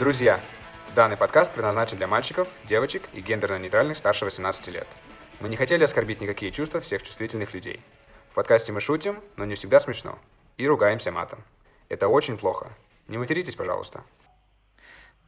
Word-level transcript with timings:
Друзья, 0.00 0.40
данный 0.94 1.18
подкаст 1.18 1.52
предназначен 1.52 1.98
для 1.98 2.06
мальчиков, 2.06 2.48
девочек 2.66 3.02
и 3.12 3.20
гендерно-нейтральных 3.20 3.98
старше 3.98 4.24
18 4.24 4.68
лет. 4.68 4.86
Мы 5.40 5.50
не 5.50 5.56
хотели 5.56 5.84
оскорбить 5.84 6.22
никакие 6.22 6.50
чувства 6.52 6.80
всех 6.80 7.02
чувствительных 7.02 7.52
людей. 7.52 7.82
В 8.30 8.34
подкасте 8.34 8.72
мы 8.72 8.80
шутим, 8.80 9.22
но 9.36 9.44
не 9.44 9.56
всегда 9.56 9.78
смешно. 9.78 10.18
И 10.56 10.66
ругаемся 10.66 11.12
матом. 11.12 11.44
Это 11.90 12.08
очень 12.08 12.38
плохо. 12.38 12.70
Не 13.08 13.18
материтесь, 13.18 13.56
пожалуйста. 13.56 14.02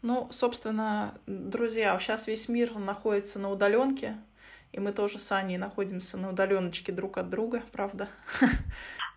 Ну, 0.01 0.31
собственно, 0.33 1.19
друзья, 1.27 1.99
сейчас 2.01 2.27
весь 2.27 2.49
мир 2.49 2.73
находится 2.75 3.39
на 3.39 3.51
удаленке, 3.51 4.17
и 4.73 4.81
мы 4.81 4.93
тоже 4.93 5.19
с 5.19 5.31
Аней 5.33 5.59
находимся 5.59 6.17
на 6.17 6.31
удаленочке 6.31 6.93
друг 6.93 7.19
от 7.19 7.29
друга, 7.29 7.63
правда? 7.73 8.09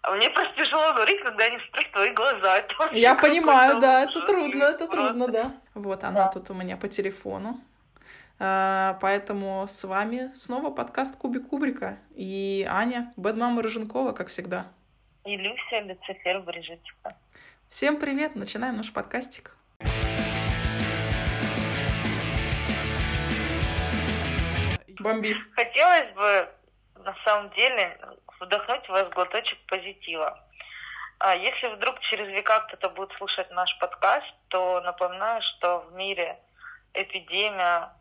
А 0.06 0.12
мне 0.12 0.30
просто 0.30 0.54
тяжело 0.56 0.94
говорить, 0.94 1.20
когда 1.22 1.50
не 1.50 1.58
смотрю 1.58 1.92
твои 1.92 2.12
глаза. 2.12 2.64
Я 2.92 3.16
понимаю, 3.16 3.80
да, 3.80 4.04
это 4.04 4.22
трудно, 4.22 4.64
это 4.64 4.88
трудно, 4.88 5.28
да. 5.28 5.52
Вот 5.74 6.04
она 6.04 6.28
тут 6.28 6.52
у 6.52 6.54
меня 6.54 6.78
по 6.78 6.88
телефону. 6.88 7.60
А, 8.38 9.00
поэтому 9.02 9.66
с 9.68 9.84
вами 9.84 10.30
снова 10.36 10.70
подкаст 10.70 11.18
Кубик 11.18 11.48
Кубрика 11.48 11.98
и 12.14 12.68
Аня, 12.70 13.14
Бэдмама 13.16 13.64
Рыженкова, 13.64 14.12
как 14.12 14.28
всегда. 14.28 14.68
И 15.24 15.36
Люся, 15.38 15.80
Люцифер 15.80 16.40
Брижитика. 16.42 17.18
Всем 17.70 18.00
привет, 18.00 18.36
начинаем 18.36 18.76
наш 18.76 18.94
подкастик. 18.94 19.58
Бомби. 25.00 25.36
Хотелось 25.56 26.14
бы, 26.14 26.50
на 27.04 27.16
самом 27.26 27.50
деле, 27.56 27.98
вдохнуть 28.40 28.86
в 28.86 28.90
вас 28.90 29.08
глоточек 29.10 29.60
позитива. 29.68 30.40
А 31.20 31.36
если 31.36 31.68
вдруг 31.68 32.00
через 32.02 32.28
века 32.28 32.60
кто-то 32.62 32.90
будет 32.90 33.12
слушать 33.18 33.50
наш 33.52 33.78
подкаст, 33.80 34.34
то 34.50 34.82
напоминаю, 34.82 35.42
что 35.42 35.80
в 35.80 35.94
мире 35.94 36.38
эпидемия 36.94 37.92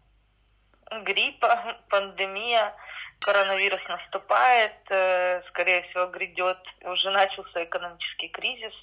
гриппа, 1.03 1.77
пандемия, 1.89 2.75
коронавирус 3.21 3.81
наступает, 3.89 4.77
э, 4.91 5.43
скорее 5.49 5.83
всего, 5.83 6.07
грядет, 6.07 6.59
уже 6.83 7.11
начался 7.11 7.65
экономический 7.65 8.29
кризис. 8.29 8.75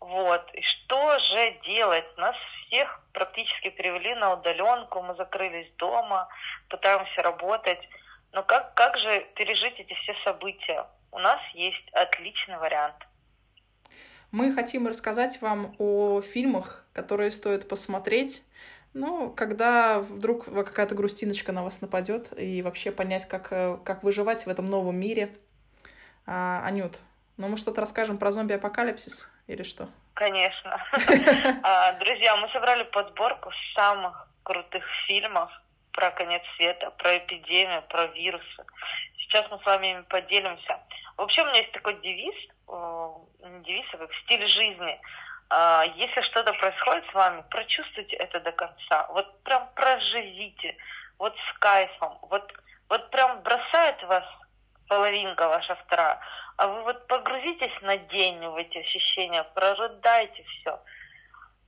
Вот. 0.00 0.52
И 0.54 0.62
что 0.62 1.18
же 1.18 1.50
делать? 1.64 2.16
Нас 2.16 2.36
всех 2.66 3.00
практически 3.12 3.70
перевели 3.70 4.14
на 4.14 4.34
удаленку, 4.34 5.02
мы 5.02 5.14
закрылись 5.14 5.70
дома, 5.76 6.28
пытаемся 6.68 7.22
работать. 7.22 7.80
Но 8.32 8.42
как, 8.42 8.74
как 8.74 8.98
же 8.98 9.26
пережить 9.36 9.78
эти 9.78 9.94
все 9.94 10.14
события? 10.24 10.86
У 11.10 11.18
нас 11.18 11.38
есть 11.54 11.88
отличный 11.92 12.58
вариант. 12.58 12.96
Мы 14.30 14.54
хотим 14.54 14.86
рассказать 14.86 15.42
вам 15.42 15.76
о 15.78 16.22
фильмах, 16.22 16.86
которые 16.94 17.30
стоит 17.30 17.68
посмотреть, 17.68 18.42
ну, 18.94 19.30
когда 19.30 20.00
вдруг 20.00 20.46
какая-то 20.46 20.94
грустиночка 20.94 21.52
на 21.52 21.62
вас 21.62 21.82
нападет, 21.82 22.32
и 22.38 22.62
вообще 22.62 22.92
понять, 22.92 23.28
как, 23.28 23.52
э, 23.52 23.78
как 23.84 24.02
выживать 24.02 24.44
в 24.44 24.48
этом 24.48 24.66
новом 24.66 24.96
мире. 24.96 25.36
А, 26.26 26.62
Анют, 26.64 27.00
ну 27.36 27.48
мы 27.48 27.56
что-то 27.56 27.80
расскажем 27.82 28.18
про 28.18 28.32
зомби-апокалипсис 28.32 29.30
или 29.46 29.62
что? 29.62 29.88
Конечно. 30.14 30.78
А, 31.62 31.92
друзья, 31.98 32.36
мы 32.36 32.48
собрали 32.50 32.84
подборку 32.84 33.50
самых 33.74 34.28
крутых 34.42 34.84
фильмов 35.06 35.50
про 35.92 36.10
конец 36.10 36.42
света, 36.56 36.90
про 36.92 37.18
эпидемию, 37.18 37.82
про 37.82 38.06
вирусы. 38.06 38.64
Сейчас 39.18 39.50
мы 39.50 39.58
с 39.58 39.64
вами 39.64 39.92
ими 39.92 40.02
поделимся. 40.02 40.80
Вообще 41.16 41.42
у 41.42 41.46
меня 41.46 41.58
есть 41.58 41.72
такой 41.72 41.94
девиз, 42.00 42.34
э, 42.68 43.08
не 43.48 43.64
девиз, 43.64 43.86
а 43.92 43.98
как 43.98 44.14
стиль 44.24 44.46
жизни. 44.46 45.00
А, 45.50 45.84
если 45.96 46.22
что-то 46.22 46.52
происходит 46.54 47.04
с 47.10 47.14
вами, 47.14 47.44
прочувствуйте 47.50 48.16
это 48.16 48.40
до 48.40 48.52
конца. 48.52 49.06
Вот 49.10 49.42
прям 49.42 49.68
проживите, 49.74 50.76
вот 51.18 51.34
с 51.36 51.58
кайфом. 51.58 52.18
Вот, 52.22 52.52
вот 52.88 53.10
прям 53.10 53.42
бросает 53.42 54.02
вас 54.04 54.24
половинка 54.88 55.48
ваша 55.48 55.74
вторая, 55.76 56.18
а 56.56 56.68
вы 56.68 56.82
вот 56.82 57.06
погрузитесь 57.06 57.80
на 57.82 57.96
день 57.96 58.46
в 58.46 58.56
эти 58.56 58.78
ощущения, 58.78 59.42
прорыдайте 59.54 60.42
все. 60.44 60.80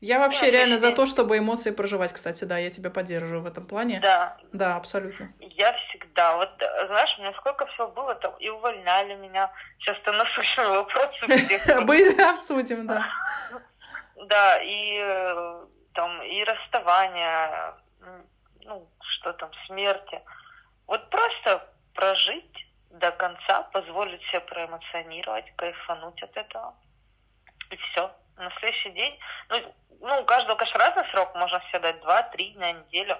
Я 0.00 0.18
вообще 0.18 0.46
ну, 0.46 0.52
реально 0.52 0.78
за 0.78 0.92
то, 0.92 1.06
чтобы 1.06 1.38
эмоции 1.38 1.70
проживать, 1.70 2.12
кстати, 2.12 2.44
да, 2.44 2.58
я 2.58 2.70
тебя 2.70 2.90
поддерживаю 2.90 3.42
в 3.42 3.46
этом 3.46 3.66
плане. 3.66 4.00
Да. 4.00 4.36
Да, 4.52 4.76
абсолютно. 4.76 5.32
Я 5.40 5.72
всегда, 5.72 6.36
вот, 6.36 6.50
знаешь, 6.86 7.14
у 7.18 7.22
меня 7.22 7.32
сколько 7.34 7.66
всего 7.66 7.88
было 7.88 8.14
там, 8.16 8.34
и 8.36 8.48
увольняли 8.50 9.14
меня, 9.14 9.50
часто 9.78 10.12
насущные 10.12 10.68
вопросы. 10.68 11.26
Мы 11.86 12.30
обсудим, 12.30 12.86
да. 12.86 13.06
Да, 14.26 14.58
и 14.62 15.00
там, 15.92 16.22
и 16.22 16.44
расставание, 16.44 17.74
ну, 18.60 18.88
что 19.00 19.32
там, 19.34 19.50
смерти. 19.66 20.20
Вот 20.86 21.10
просто 21.10 21.66
прожить 21.94 22.66
до 22.90 23.10
конца, 23.12 23.62
позволить 23.72 24.22
себе 24.28 24.40
проэмоционировать, 24.40 25.54
кайфануть 25.56 26.22
от 26.22 26.36
этого. 26.36 26.74
И 27.70 27.76
все. 27.76 28.10
На 28.36 28.50
следующий 28.58 28.90
день, 28.90 29.18
ну, 29.48 29.74
ну, 30.00 30.20
у 30.20 30.24
каждого, 30.24 30.56
конечно, 30.56 30.80
разный 30.80 31.08
срок, 31.10 31.34
можно 31.34 31.60
себе 31.68 31.80
дать 31.80 32.00
два-три 32.00 32.50
дня, 32.50 32.72
неделю. 32.72 33.16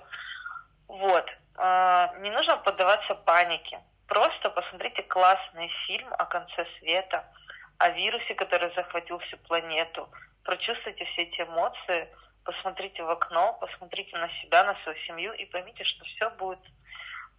Вот. 0.89 1.27
А, 1.57 2.15
не 2.19 2.31
нужно 2.31 2.57
поддаваться 2.59 3.15
панике. 3.15 3.81
Просто 4.07 4.51
посмотрите 4.51 5.03
классный 5.05 5.69
фильм 5.87 6.13
о 6.19 6.27
конце 6.27 6.67
света, 6.79 7.25
о 7.79 7.91
вирусе, 7.91 8.35
который 8.35 8.75
захватил 8.75 9.19
всю 9.21 9.39
планету. 9.39 10.09
Прочувствуйте 10.43 11.05
все 11.07 11.23
эти 11.23 11.41
эмоции, 11.41 12.09
посмотрите 12.45 13.03
в 13.03 13.09
окно, 13.09 13.55
посмотрите 13.61 14.17
на 14.19 14.29
себя, 14.41 14.65
на 14.65 14.75
свою 14.83 14.99
семью 15.07 15.33
и 15.33 15.47
поймите, 15.47 15.85
что 15.85 16.05
все 16.05 16.31
будет, 16.31 16.61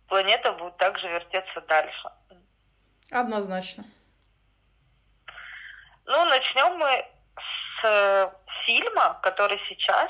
планета 0.07 0.53
будет 0.53 0.77
также 0.77 1.07
вертеться 1.07 1.61
дальше. 1.61 2.09
Однозначно. 3.11 3.83
Ну, 6.05 6.25
начнем 6.25 6.77
мы 6.77 7.05
с 7.81 8.31
фильма, 8.65 9.19
который 9.21 9.59
сейчас 9.67 10.09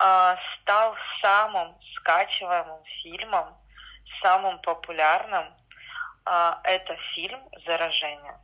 э, 0.00 0.36
стал 0.62 0.96
самым 1.22 1.74
скачиваемым 1.96 2.82
фильмом, 3.02 3.56
самым 4.22 4.58
популярным. 4.60 5.44
Э, 6.26 6.52
это 6.64 6.96
фильм 7.14 7.40
«Заражение». 7.66 8.38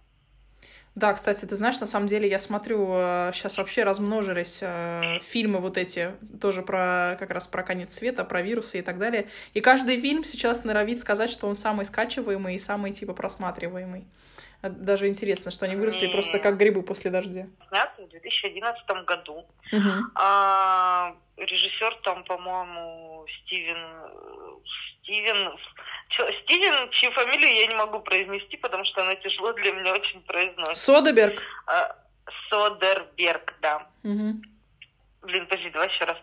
Да, 0.96 1.12
кстати, 1.12 1.44
ты 1.44 1.54
знаешь, 1.56 1.78
на 1.78 1.86
самом 1.86 2.06
деле 2.08 2.26
я 2.26 2.38
смотрю, 2.38 2.86
сейчас 3.32 3.58
вообще 3.58 3.84
размножились 3.84 4.60
э, 4.62 5.20
фильмы 5.22 5.60
вот 5.60 5.76
эти, 5.76 6.12
тоже 6.40 6.62
про 6.62 7.16
как 7.20 7.30
раз 7.30 7.46
про 7.46 7.62
конец 7.62 7.94
света, 7.94 8.24
про 8.24 8.40
вирусы 8.40 8.78
и 8.78 8.82
так 8.82 8.98
далее. 8.98 9.28
И 9.52 9.60
каждый 9.60 10.00
фильм 10.00 10.24
сейчас 10.24 10.64
норовит 10.64 10.98
сказать, 11.00 11.30
что 11.30 11.48
он 11.48 11.54
самый 11.54 11.84
скачиваемый 11.84 12.54
и 12.54 12.58
самый 12.58 12.92
типа 12.92 13.12
просматриваемый. 13.12 14.06
Даже 14.62 15.08
интересно, 15.08 15.50
что 15.50 15.66
они 15.66 15.76
выросли 15.76 16.06
просто 16.08 16.38
как 16.38 16.56
грибы 16.56 16.82
после 16.82 17.10
дождя. 17.10 17.46
В 17.70 18.08
2011 18.08 18.86
году. 19.04 19.46
Угу. 19.72 19.90
А, 20.14 21.14
режиссер 21.36 21.94
там, 22.02 22.24
по-моему, 22.24 23.26
Стивен... 23.28 23.76
Стивен... 25.06 25.56
Стивен, 26.10 26.90
чью 26.90 27.12
фамилию 27.12 27.54
я 27.54 27.66
не 27.68 27.74
могу 27.74 28.00
произнести, 28.00 28.56
потому 28.56 28.84
что 28.84 29.02
она 29.02 29.14
тяжело 29.16 29.52
для 29.52 29.72
меня 29.72 29.92
очень 29.92 30.20
произносится. 30.22 30.84
Содерберг? 30.84 31.40
А, 31.66 31.96
Содерберг, 32.50 33.54
да. 33.60 33.86
Угу. 34.02 34.42
Блин, 35.22 35.46
подожди, 35.46 35.70
давай 35.70 35.88
еще 35.88 36.04
раз. 36.04 36.16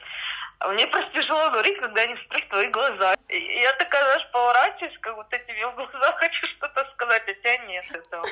А 0.63 0.69
мне 0.69 0.88
просто 0.88 1.12
тяжело 1.12 1.50
говорить, 1.50 1.78
когда 1.78 2.06
не 2.06 2.16
смотрю 2.16 2.47
твои 2.47 2.68
глаза. 2.68 3.16
И 3.28 3.38
я 3.38 3.74
такая, 3.74 4.01
знаешь, 4.01 4.31
поворачиваюсь, 4.31 4.97
как 5.01 5.13
будто 5.16 5.38
тебе 5.38 5.68
в 5.68 5.75
глаза 5.75 6.12
хочу 6.18 6.47
что-то 6.56 6.88
сказать, 6.94 7.24
а 7.28 7.34
тебя 7.34 7.57
нет 7.68 7.85
этого. 7.91 8.25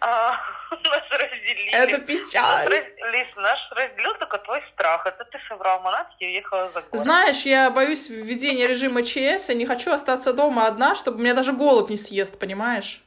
А, 0.00 0.40
нас 0.70 1.02
разделили. 1.10 1.70
Это 1.70 1.98
печаль. 1.98 2.66
Лиз, 3.12 3.26
наш 3.36 3.60
разделил 3.72 4.14
только 4.14 4.38
твой 4.38 4.62
страх. 4.72 5.04
Это 5.04 5.22
ты 5.26 5.38
собрал 5.46 5.82
манатки 5.82 6.24
и 6.24 6.28
уехала 6.28 6.70
за 6.70 6.80
город. 6.80 6.88
Знаешь, 6.92 7.42
я 7.42 7.68
боюсь 7.68 8.08
введения 8.08 8.66
режима 8.66 9.02
ЧС, 9.02 9.50
и 9.50 9.54
не 9.54 9.66
хочу 9.66 9.92
остаться 9.92 10.32
дома 10.32 10.66
одна, 10.66 10.94
чтобы 10.94 11.20
меня 11.20 11.34
даже 11.34 11.52
голубь 11.52 11.90
не 11.90 11.98
съест, 11.98 12.38
понимаешь? 12.38 13.02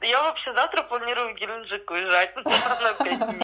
Я 0.00 0.22
вообще 0.22 0.54
завтра 0.54 0.82
планирую 0.82 1.34
в 1.34 1.36
Геленджик 1.36 1.90
уезжать 1.90 2.34
на 2.44 2.94
пять 2.94 3.18
дней. 3.18 3.42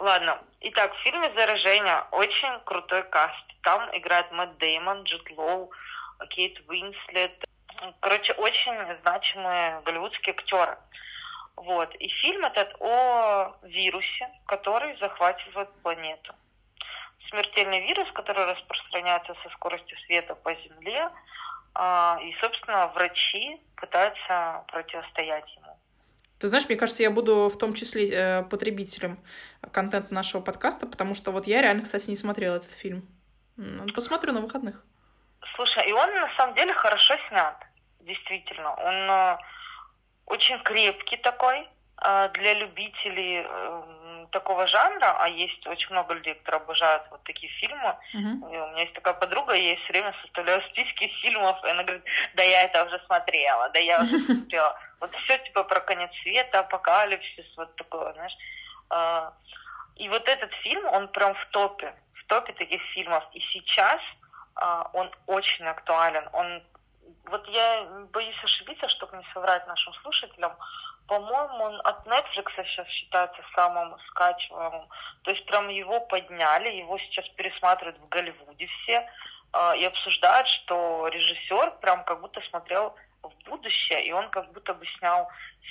Ладно. 0.00 0.38
Итак, 0.60 0.94
в 0.94 0.98
фильме 1.02 1.30
«Заражение» 1.36 2.02
очень 2.12 2.58
крутой 2.64 3.02
каст. 3.10 3.44
Там 3.62 3.86
играет 3.92 4.32
Мэтт 4.32 4.56
Деймон, 4.56 5.02
Джуд 5.02 5.30
Лоу, 5.32 5.70
Кейт 6.30 6.58
Уинслет. 6.66 7.44
Короче, 8.00 8.32
очень 8.32 8.72
значимые 9.02 9.82
голливудские 9.84 10.34
актеры. 10.34 10.78
Вот. 11.54 11.94
И 11.96 12.08
фильм 12.08 12.46
этот 12.46 12.74
о 12.80 13.54
вирусе, 13.62 14.30
который 14.46 14.96
захватывает 14.96 15.68
планету. 15.82 16.34
Смертельный 17.28 17.86
вирус, 17.86 18.10
который 18.12 18.46
распространяется 18.46 19.34
со 19.42 19.50
скоростью 19.50 19.98
света 20.06 20.34
по 20.34 20.54
Земле. 20.54 21.10
А, 21.74 22.18
и, 22.22 22.34
собственно, 22.40 22.86
врачи 22.94 23.60
пытаются 23.76 24.64
противостоять. 24.68 25.58
Ты 26.40 26.48
знаешь, 26.48 26.66
мне 26.68 26.78
кажется, 26.78 27.02
я 27.02 27.10
буду 27.10 27.48
в 27.48 27.58
том 27.58 27.74
числе 27.74 28.08
э, 28.10 28.42
потребителем 28.44 29.18
контента 29.72 30.14
нашего 30.14 30.40
подкаста, 30.40 30.86
потому 30.86 31.14
что 31.14 31.32
вот 31.32 31.46
я 31.46 31.60
реально, 31.60 31.82
кстати, 31.82 32.08
не 32.08 32.16
смотрела 32.16 32.56
этот 32.56 32.72
фильм. 32.72 33.06
Посмотрю 33.94 34.32
на 34.32 34.40
выходных. 34.40 34.82
Слушай, 35.54 35.86
и 35.86 35.92
он 35.92 36.14
на 36.14 36.34
самом 36.38 36.54
деле 36.54 36.72
хорошо 36.72 37.14
снят, 37.28 37.56
действительно. 38.00 38.74
Он 38.74 38.94
э, 38.94 39.36
очень 40.24 40.58
крепкий 40.62 41.18
такой 41.18 41.68
э, 42.02 42.28
для 42.32 42.54
любителей 42.54 43.46
такого 44.30 44.66
жанра, 44.66 45.16
а 45.18 45.28
есть 45.28 45.66
очень 45.66 45.90
много 45.90 46.14
людей, 46.14 46.34
которые 46.34 46.62
обожают 46.62 47.02
вот 47.10 47.22
такие 47.24 47.52
фильмы. 47.52 47.96
Uh-huh. 48.14 48.52
И 48.52 48.58
у 48.58 48.66
меня 48.68 48.82
есть 48.82 48.94
такая 48.94 49.14
подруга, 49.14 49.54
я 49.54 49.60
ей 49.60 49.76
все 49.76 49.92
время 49.92 50.14
составляю 50.22 50.62
списки 50.70 51.08
фильмов, 51.22 51.56
и 51.64 51.68
она 51.68 51.82
говорит, 51.82 52.04
да 52.34 52.42
я 52.42 52.62
это 52.62 52.84
уже 52.84 53.00
смотрела, 53.06 53.68
да 53.70 53.78
я 53.80 54.00
уже 54.02 54.18
смотрела. 54.24 54.78
Вот 55.00 55.14
все 55.24 55.38
типа 55.38 55.64
про 55.64 55.80
конец 55.80 56.10
света, 56.22 56.60
апокалипсис, 56.60 57.46
вот 57.56 57.74
такое, 57.76 58.12
знаешь. 58.12 58.36
А, 58.90 59.32
и 59.96 60.08
вот 60.08 60.28
этот 60.28 60.52
фильм, 60.62 60.84
он 60.86 61.08
прям 61.08 61.34
в 61.34 61.46
топе, 61.50 61.94
в 62.14 62.24
топе 62.26 62.52
таких 62.52 62.82
фильмов. 62.94 63.24
И 63.32 63.40
сейчас 63.40 64.00
а, 64.54 64.90
он 64.92 65.10
очень 65.26 65.64
актуален. 65.64 66.28
Он 66.32 66.62
вот 67.26 67.46
я 67.48 67.86
боюсь 68.12 68.44
ошибиться, 68.44 68.88
чтобы 68.88 69.16
не 69.16 69.24
соврать 69.32 69.66
нашим 69.66 69.92
слушателям. 69.94 70.52
По-моему, 71.06 71.64
он 71.64 71.80
от 71.84 72.06
Netflix 72.06 72.50
сейчас 72.56 72.86
считается 72.88 73.42
самым 73.54 73.98
скачиваемым. 74.08 74.88
То 75.22 75.30
есть 75.30 75.44
прям 75.46 75.68
его 75.68 76.00
подняли, 76.00 76.68
его 76.76 76.98
сейчас 76.98 77.28
пересматривают 77.30 77.98
в 77.98 78.08
Голливуде 78.08 78.66
все 78.66 79.08
э, 79.52 79.76
и 79.78 79.84
обсуждают, 79.84 80.48
что 80.48 81.08
режиссер 81.08 81.78
прям 81.80 82.04
как 82.04 82.20
будто 82.20 82.40
смотрел 82.42 82.94
в 83.22 83.48
будущее, 83.48 84.04
и 84.04 84.12
он 84.12 84.30
как 84.30 84.52
будто 84.52 84.74
бы 84.74 84.86
снял 84.98 85.28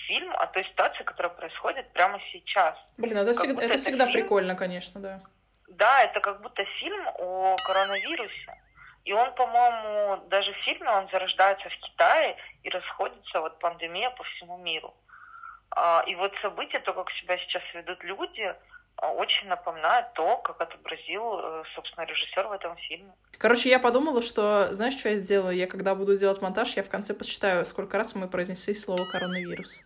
фильм 0.07 0.31
о 0.35 0.47
той 0.47 0.63
ситуации, 0.65 1.03
которая 1.03 1.33
происходит 1.33 1.91
прямо 1.93 2.19
сейчас. 2.31 2.75
Блин, 2.97 3.17
это 3.17 3.33
всегда, 3.33 3.63
это 3.63 3.77
всегда 3.77 4.05
фильм, 4.05 4.21
прикольно, 4.21 4.55
конечно, 4.55 5.01
да. 5.01 5.21
Да, 5.67 6.03
это 6.03 6.19
как 6.19 6.41
будто 6.41 6.63
фильм 6.65 7.07
о 7.17 7.55
коронавирусе. 7.65 8.61
И 9.05 9.13
он, 9.13 9.33
по-моему, 9.35 10.27
даже 10.27 10.51
в 10.53 10.57
фильме 10.57 10.89
он 10.89 11.09
зарождается 11.11 11.69
в 11.69 11.77
Китае 11.77 12.37
и 12.63 12.69
расходится 12.69 13.41
вот 13.41 13.59
пандемия 13.59 14.09
по 14.11 14.23
всему 14.23 14.57
миру. 14.57 14.93
А, 15.71 16.03
и 16.07 16.15
вот 16.15 16.35
события, 16.41 16.79
то, 16.79 16.93
как 16.93 17.09
себя 17.11 17.37
сейчас 17.37 17.63
ведут 17.73 18.03
люди, 18.03 18.53
очень 19.01 19.47
напоминает 19.47 20.13
то, 20.13 20.37
как 20.37 20.61
отобразил, 20.61 21.39
э, 21.39 21.63
собственно, 21.75 22.05
режиссер 22.05 22.47
в 22.47 22.51
этом 22.51 22.75
фильме. 22.77 23.13
Короче, 23.37 23.69
я 23.69 23.79
подумала, 23.79 24.21
что, 24.21 24.71
знаешь, 24.71 24.97
что 24.97 25.09
я 25.09 25.15
сделаю? 25.15 25.55
Я, 25.55 25.67
когда 25.67 25.95
буду 25.95 26.17
делать 26.17 26.41
монтаж, 26.41 26.75
я 26.75 26.83
в 26.83 26.89
конце 26.89 27.13
посчитаю, 27.13 27.65
сколько 27.65 27.97
раз 27.97 28.15
мы 28.15 28.27
произнесли 28.27 28.73
слово 28.73 29.03
коронавирус. 29.11 29.79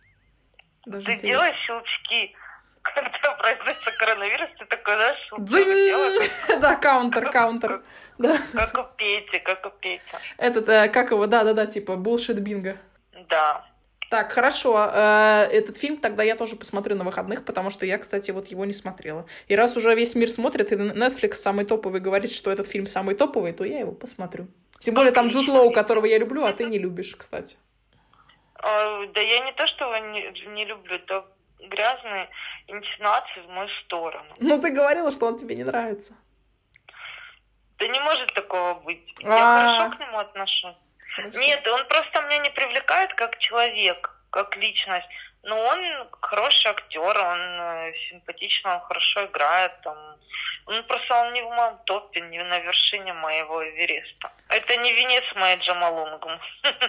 Даже 0.86 1.06
Ты 1.06 1.12
интересно. 1.12 1.28
делаешь 1.28 1.56
щелчки 1.66 2.36
когда 2.84 3.32
произносится 3.40 3.90
коронавирус, 3.98 4.50
ты 4.58 4.66
такой, 4.66 4.94
знаешь, 4.94 6.30
Да, 6.60 6.76
каунтер, 6.76 7.30
каунтер. 7.30 7.82
Да. 8.18 8.38
Как 8.52 8.78
у 8.78 8.96
Пети, 8.96 9.38
как 9.38 9.64
у 9.66 9.70
Пети. 9.70 10.02
Этот, 10.36 10.68
э, 10.68 10.88
как 10.88 11.10
его, 11.10 11.26
да-да-да, 11.26 11.66
типа, 11.66 11.96
булшит 11.96 12.38
бинго. 12.40 12.76
Да. 13.28 13.64
Так, 14.14 14.30
хорошо. 14.30 14.90
Э, 14.94 15.48
этот 15.50 15.76
фильм 15.76 15.96
тогда 15.96 16.22
я 16.22 16.36
тоже 16.36 16.54
посмотрю 16.54 16.94
на 16.94 17.02
выходных, 17.02 17.44
потому 17.44 17.70
что 17.70 17.84
я, 17.84 17.98
кстати, 17.98 18.30
вот 18.30 18.46
его 18.46 18.64
не 18.64 18.72
смотрела. 18.72 19.26
И 19.48 19.56
раз 19.56 19.76
уже 19.76 19.92
весь 19.96 20.14
мир 20.14 20.30
смотрит, 20.30 20.70
и 20.70 20.76
Netflix 20.76 21.32
самый 21.32 21.64
топовый 21.64 22.00
говорит, 22.00 22.30
что 22.30 22.52
этот 22.52 22.68
фильм 22.68 22.86
самый 22.86 23.16
топовый, 23.16 23.52
то 23.52 23.64
я 23.64 23.80
его 23.80 23.90
посмотрю. 23.90 24.46
Тем 24.78 24.94
более 24.94 25.10
там 25.10 25.26
Джуд 25.26 25.48
Лоу, 25.48 25.72
которого 25.72 26.06
я 26.06 26.18
люблю, 26.18 26.44
а 26.44 26.52
ты 26.52 26.62
не 26.62 26.78
любишь, 26.78 27.16
кстати. 27.16 27.56
А, 28.54 29.04
да 29.06 29.20
я 29.20 29.40
не 29.40 29.52
то, 29.52 29.66
что 29.66 29.92
его 29.92 30.06
не, 30.12 30.54
не 30.54 30.64
люблю, 30.64 30.94
это 30.94 31.26
грязные 31.58 32.28
инсинуации 32.68 33.40
в 33.40 33.50
мою 33.50 33.68
сторону. 33.84 34.32
Ну, 34.38 34.60
ты 34.60 34.70
говорила, 34.70 35.10
что 35.10 35.26
он 35.26 35.38
тебе 35.38 35.56
не 35.56 35.64
нравится. 35.64 36.14
Да 37.78 37.88
не 37.88 37.98
может 37.98 38.32
такого 38.32 38.74
быть. 38.74 39.12
Я 39.18 39.30
а. 39.32 39.76
хорошо 39.76 39.96
к 39.96 40.00
нему 40.00 40.18
отношусь. 40.18 40.76
Нет, 41.18 41.66
он 41.68 41.86
просто 41.86 42.22
меня 42.22 42.38
не 42.38 42.50
привлекает 42.50 43.14
как 43.14 43.38
человек, 43.38 44.10
как 44.30 44.56
личность. 44.56 45.08
Но 45.42 45.60
он 45.60 46.08
хороший 46.20 46.70
актер, 46.70 47.00
он 47.00 47.60
э, 47.60 47.92
симпатично, 48.08 48.76
он 48.76 48.80
хорошо 48.80 49.26
играет. 49.26 49.72
Там. 49.82 49.96
Он 50.66 50.82
просто 50.84 51.14
он 51.14 51.32
не 51.34 51.42
в 51.42 51.50
моем 51.50 51.78
топе, 51.84 52.20
не 52.22 52.42
на 52.42 52.58
вершине 52.60 53.12
моего 53.12 53.62
Эвереста. 53.62 54.32
Это 54.48 54.76
не 54.76 54.92
венец 54.94 55.24
моей 55.36 55.58
Джамалунгом. 55.58 56.40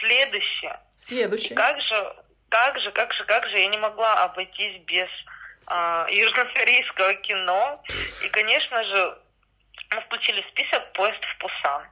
Следующее. 0.00 0.80
Следующее. 0.98 1.54
как 1.56 1.80
же, 1.80 2.16
как 2.48 2.80
же, 2.80 2.90
как 2.90 3.14
же, 3.14 3.24
как 3.24 3.48
же 3.48 3.58
я 3.58 3.68
не 3.68 3.78
могла 3.78 4.24
обойтись 4.24 4.82
без 4.84 5.08
э, 5.68 6.06
южнокорейского 6.10 7.14
кино. 7.14 7.82
И, 8.24 8.28
конечно 8.28 8.84
же, 8.84 9.18
мы 9.94 10.00
включили 10.02 10.42
в 10.42 10.48
список 10.48 10.92
поезд 10.92 11.22
в 11.22 11.38
Пусан. 11.38 11.82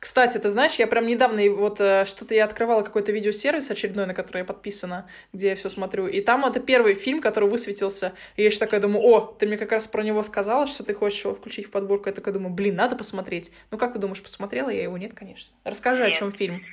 Кстати, 0.00 0.38
ты 0.38 0.48
знаешь, 0.48 0.76
я 0.76 0.86
прям 0.86 1.06
недавно 1.06 1.42
вот 1.50 1.78
э, 1.78 2.06
что-то 2.06 2.34
я 2.34 2.46
открывала 2.46 2.82
какой-то 2.82 3.12
видеосервис 3.12 3.70
очередной, 3.70 4.06
на 4.06 4.14
который 4.14 4.38
я 4.38 4.44
подписана, 4.46 5.06
где 5.34 5.50
я 5.50 5.56
все 5.56 5.68
смотрю, 5.68 6.06
и 6.06 6.22
там 6.22 6.46
это 6.46 6.58
первый 6.58 6.94
фильм, 6.94 7.20
который 7.20 7.50
высветился, 7.50 8.14
и 8.36 8.42
я 8.42 8.48
еще 8.48 8.58
такая 8.58 8.80
думаю, 8.80 9.04
о, 9.04 9.20
ты 9.20 9.46
мне 9.46 9.58
как 9.58 9.72
раз 9.72 9.86
про 9.86 10.02
него 10.02 10.22
сказала, 10.22 10.66
что 10.66 10.84
ты 10.84 10.94
хочешь 10.94 11.22
его 11.22 11.34
включить 11.34 11.66
в 11.66 11.70
подборку, 11.70 12.08
я 12.08 12.14
такая 12.14 12.32
думаю, 12.32 12.54
блин, 12.54 12.76
надо 12.76 12.96
посмотреть. 12.96 13.52
Ну 13.70 13.76
как 13.76 13.92
ты 13.92 13.98
думаешь, 13.98 14.22
посмотрела 14.22 14.70
я 14.70 14.82
его? 14.82 14.96
Нет, 14.96 15.12
конечно. 15.12 15.52
Расскажи, 15.64 16.02
Нет. 16.02 16.14
о 16.14 16.18
чем 16.18 16.32
фильм. 16.32 16.64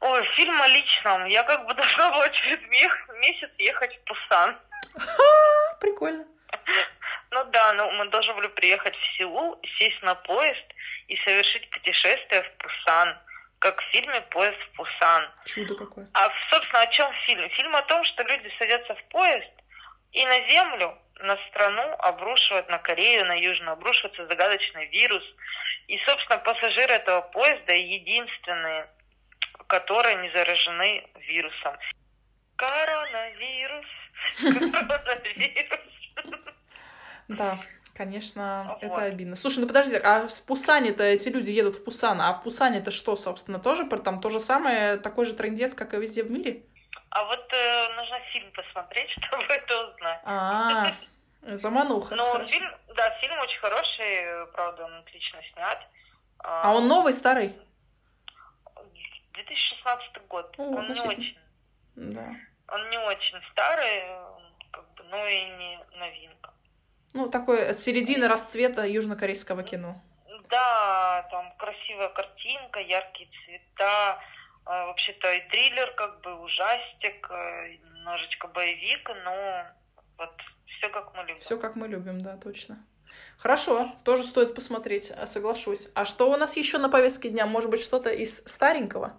Ой, 0.00 0.24
фильм 0.36 0.58
о 0.62 0.68
личном. 0.68 1.26
Я 1.26 1.42
как 1.42 1.66
бы 1.66 1.74
должна 1.80 2.10
была 2.12 2.30
через 2.30 2.58
месяц 2.70 3.50
ехать 3.58 3.94
в 3.94 4.08
Пусан. 4.08 4.56
Прикольно. 5.80 6.24
Ну 7.30 7.44
да, 7.44 7.72
ну 7.74 7.90
мы 7.92 8.06
должны 8.06 8.34
были 8.34 8.48
приехать 8.48 8.94
в 8.96 9.16
Сеул, 9.16 9.60
сесть 9.78 10.02
на 10.02 10.14
поезд 10.14 10.64
и 11.08 11.16
совершить 11.24 11.68
путешествие 11.70 12.42
в 12.42 12.50
Пусан, 12.58 13.18
как 13.60 13.80
в 13.80 13.84
фильме 13.92 14.20
«Поезд 14.30 14.58
в 14.58 14.76
Пусан». 14.76 15.30
Чудо 15.44 15.74
какое. 15.76 16.08
А, 16.14 16.30
собственно, 16.50 16.82
о 16.82 16.86
чем 16.88 17.12
фильм? 17.26 17.48
Фильм 17.50 17.76
о 17.76 17.82
том, 17.82 18.02
что 18.04 18.22
люди 18.24 18.52
садятся 18.58 18.94
в 18.94 19.04
поезд 19.04 19.50
и 20.12 20.24
на 20.24 20.48
землю, 20.48 20.98
на 21.20 21.36
страну 21.48 21.82
обрушивают, 21.98 22.68
на 22.68 22.78
Корею, 22.78 23.26
на 23.26 23.34
Южную, 23.34 23.72
обрушивается 23.72 24.26
загадочный 24.26 24.86
вирус. 24.86 25.22
И, 25.86 25.98
собственно, 26.06 26.38
пассажиры 26.38 26.94
этого 26.94 27.20
поезда 27.20 27.72
единственные, 27.72 28.88
которые 29.66 30.16
не 30.16 30.30
заражены 30.30 31.06
вирусом. 31.28 31.76
Коронавирус. 32.56 33.86
Да, 37.28 37.60
конечно, 37.94 38.76
это 38.80 39.02
обидно. 39.02 39.36
Слушай, 39.36 39.60
ну 39.60 39.68
подожди, 39.68 39.94
а 39.94 40.26
в 40.26 40.46
Пусане-то 40.46 41.04
эти 41.04 41.28
люди 41.28 41.50
едут 41.50 41.76
в 41.76 41.84
Пусан, 41.84 42.20
а 42.20 42.32
в 42.32 42.42
Пусане-то 42.42 42.90
что, 42.90 43.14
собственно, 43.14 43.60
тоже 43.60 43.86
там 43.86 44.20
то 44.20 44.30
же 44.30 44.40
самое, 44.40 44.96
такой 44.96 45.26
же 45.26 45.34
трендец, 45.34 45.74
как 45.74 45.94
и 45.94 45.96
везде 45.96 46.24
в 46.24 46.30
мире? 46.30 46.64
А 47.10 47.24
вот 47.24 47.52
э, 47.52 47.88
нужно 47.94 48.18
фильм 48.32 48.50
посмотреть, 48.50 49.10
чтобы 49.22 49.44
это 49.44 49.90
узнать. 49.90 50.20
А, 50.24 50.92
замануха. 51.42 52.16
Ну, 52.16 52.46
фильм, 52.46 52.68
да, 52.96 53.10
фильм 53.20 53.38
очень 53.38 53.60
хороший, 53.60 54.46
правда, 54.52 54.86
он 54.86 54.94
отлично 54.94 55.38
снят. 55.54 55.78
А 56.42 56.72
он 56.74 56.88
новый, 56.88 57.12
старый? 57.12 57.54
2016 59.34 60.26
год. 60.28 60.54
О, 60.58 60.62
он 60.62 60.92
не 60.92 61.00
очень. 61.00 61.38
Да. 61.96 62.34
Он 62.70 62.90
не 62.90 62.98
очень 62.98 63.38
старый, 63.52 64.02
как 64.70 64.84
бы, 64.94 65.02
но 65.04 65.26
и 65.26 65.44
не 65.44 65.78
новинка. 65.98 66.52
Ну, 67.12 67.28
такой 67.28 67.74
середина 67.74 68.28
расцвета 68.28 68.86
южнокорейского 68.86 69.62
кино. 69.62 69.96
Да, 70.48 71.28
там 71.30 71.52
красивая 71.58 72.08
картинка, 72.08 72.80
яркие 72.80 73.28
цвета, 73.44 74.20
а, 74.64 74.86
вообще-то 74.86 75.32
и 75.32 75.48
триллер, 75.48 75.92
как 75.94 76.20
бы 76.20 76.40
ужастик, 76.40 77.28
э, 77.30 77.76
немножечко 77.94 78.48
боевик, 78.48 79.10
но 79.24 79.66
вот 80.18 80.32
все 80.66 80.88
как 80.88 81.14
мы 81.14 81.22
любим. 81.22 81.40
Все 81.40 81.56
как 81.56 81.76
мы 81.76 81.88
любим, 81.88 82.20
да, 82.20 82.36
точно. 82.36 82.78
Хорошо, 83.38 83.92
тоже 84.04 84.22
стоит 84.22 84.54
посмотреть, 84.54 85.12
соглашусь. 85.26 85.88
А 85.94 86.04
что 86.04 86.30
у 86.30 86.36
нас 86.36 86.56
еще 86.56 86.78
на 86.78 86.88
повестке 86.88 87.28
дня? 87.28 87.46
Может 87.46 87.70
быть, 87.70 87.82
что-то 87.82 88.10
из 88.10 88.38
старенького? 88.44 89.18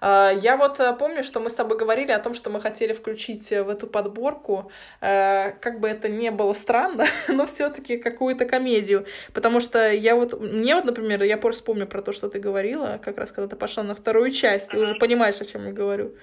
А, 0.00 0.30
я 0.30 0.56
вот 0.56 0.80
э, 0.80 0.92
помню, 0.94 1.22
что 1.22 1.40
мы 1.40 1.50
с 1.50 1.54
тобой 1.54 1.78
говорили 1.78 2.12
о 2.12 2.18
том, 2.18 2.34
что 2.34 2.50
мы 2.50 2.60
хотели 2.60 2.92
включить 2.92 3.50
э, 3.52 3.62
в 3.62 3.68
эту 3.68 3.86
подборку, 3.86 4.70
э, 5.00 5.52
как 5.52 5.80
бы 5.80 5.88
это 5.88 6.08
не 6.08 6.30
было 6.30 6.52
странно, 6.52 7.06
но 7.28 7.46
все-таки 7.46 7.96
какую-то 7.96 8.44
комедию. 8.44 9.06
Потому 9.32 9.60
что 9.60 9.90
я 9.90 10.14
вот, 10.16 10.40
мне 10.40 10.74
вот, 10.74 10.84
например, 10.84 11.22
я 11.22 11.36
просто 11.36 11.64
помню 11.64 11.86
про 11.86 12.02
то, 12.02 12.12
что 12.12 12.28
ты 12.28 12.38
говорила, 12.38 13.00
как 13.02 13.18
раз 13.18 13.32
когда 13.32 13.48
ты 13.48 13.56
пошла 13.56 13.82
на 13.82 13.94
вторую 13.94 14.30
часть, 14.30 14.68
ты 14.68 14.78
уже 14.78 14.94
понимаешь, 14.94 15.40
о 15.40 15.44
чем 15.44 15.66
я 15.66 15.72
говорю. 15.72 16.14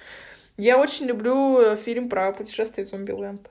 Я 0.56 0.78
очень 0.78 1.06
люблю 1.06 1.74
фильм 1.76 2.08
про 2.08 2.32
путешествие 2.32 2.86
в 2.86 2.88
Зомбиленд. 2.88 3.50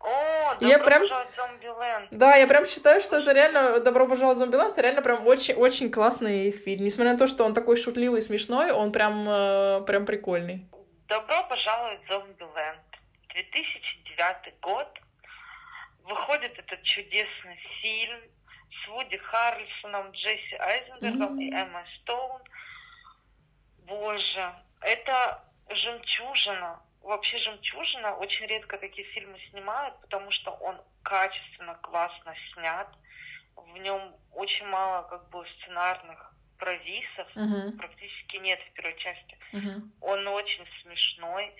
О, 0.00 0.35
я 0.60 0.78
прям... 0.78 1.02
Зомбиленд. 1.36 2.08
Да, 2.10 2.36
я 2.36 2.46
прям 2.46 2.66
считаю, 2.66 3.00
что 3.00 3.16
это 3.16 3.32
реально 3.32 3.80
«Добро 3.80 4.06
пожаловать 4.06 4.36
в 4.36 4.40
Зомбиленд», 4.40 4.72
это 4.72 4.82
реально 4.82 5.02
прям 5.02 5.26
очень-очень 5.26 5.90
классный 5.90 6.50
фильм. 6.50 6.84
Несмотря 6.84 7.12
на 7.12 7.18
то, 7.18 7.26
что 7.26 7.44
он 7.44 7.54
такой 7.54 7.76
шутливый 7.76 8.18
и 8.18 8.22
смешной, 8.22 8.70
он 8.70 8.92
прям, 8.92 9.26
э, 9.28 9.82
прям 9.86 10.06
прикольный. 10.06 10.66
«Добро 11.08 11.42
пожаловать 11.48 12.00
в 12.04 12.12
Зомбиленд». 12.12 12.80
2009 13.28 14.60
год. 14.60 14.88
Выходит 16.04 16.58
этот 16.58 16.82
чудесный 16.82 17.58
фильм 17.82 18.20
с 18.70 18.88
Вуди 18.88 19.18
Харрельсоном, 19.18 20.10
Джесси 20.12 20.56
Айзенбергом 20.58 21.38
mm-hmm. 21.38 21.42
и 21.42 21.52
Эмма 21.52 21.84
Стоун. 21.96 22.40
Боже, 23.86 24.54
это 24.80 25.44
жемчужина 25.68 26.80
вообще 27.06 27.38
«Жемчужина» 27.38 28.16
очень 28.16 28.46
редко 28.46 28.78
такие 28.78 29.06
фильмы 29.08 29.38
снимают, 29.50 29.98
потому 30.00 30.30
что 30.30 30.50
он 30.50 30.80
качественно, 31.02 31.74
классно 31.76 32.34
снят. 32.52 32.88
В 33.54 33.76
нем 33.78 34.14
очень 34.32 34.66
мало 34.66 35.08
как 35.08 35.28
бы 35.30 35.44
сценарных 35.58 36.34
провисов, 36.58 37.28
uh-huh. 37.34 37.76
практически 37.76 38.36
нет 38.38 38.60
в 38.60 38.72
первой 38.72 38.96
части. 38.98 39.38
Uh-huh. 39.52 39.82
Он 40.00 40.26
очень 40.28 40.66
смешной. 40.82 41.54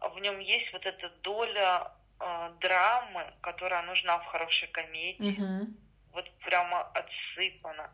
В 0.00 0.18
нем 0.18 0.38
есть 0.38 0.72
вот 0.72 0.84
эта 0.84 1.08
доля 1.22 1.92
э, 2.20 2.52
драмы, 2.60 3.32
которая 3.40 3.82
нужна 3.82 4.18
в 4.18 4.26
хорошей 4.26 4.68
комедии. 4.68 5.38
Uh-huh. 5.38 5.66
Вот 6.12 6.30
прямо 6.40 6.82
отсыпана. 6.94 7.90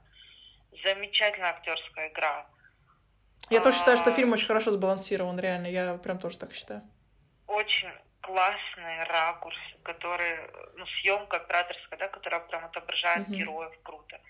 Замечательная 0.85 1.51
актерская 1.51 2.09
игра. 2.09 2.47
Я 3.49 3.61
тоже 3.61 3.79
считаю, 3.79 3.97
что 3.97 4.13
фильм 4.13 4.33
очень 4.33 4.47
хорошо 4.47 4.71
сбалансирован, 4.71 5.39
реально. 5.41 5.67
Я 5.67 5.95
прям 5.99 6.19
тоже 6.19 6.39
так 6.39 6.53
считаю. 6.55 6.83
Очень 7.47 7.91
классный 8.21 9.05
ракурс, 9.05 9.57
который, 9.83 10.39
ну, 10.77 10.87
съемка 10.87 11.39
операторская, 11.39 11.99
да, 11.99 12.09
которая 12.09 12.41
прям 12.41 12.65
отображает 12.65 13.27
mm-hmm. 13.27 13.35
героев 13.35 13.73
круто. 13.83 14.21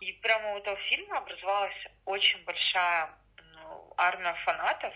И 0.00 0.12
прямо 0.12 0.54
у 0.54 0.58
этого 0.58 0.76
фильма 0.88 1.18
образовалась 1.18 1.86
очень 2.04 2.42
большая 2.44 3.10
ну, 3.54 3.92
армия 3.96 4.34
фанатов. 4.44 4.94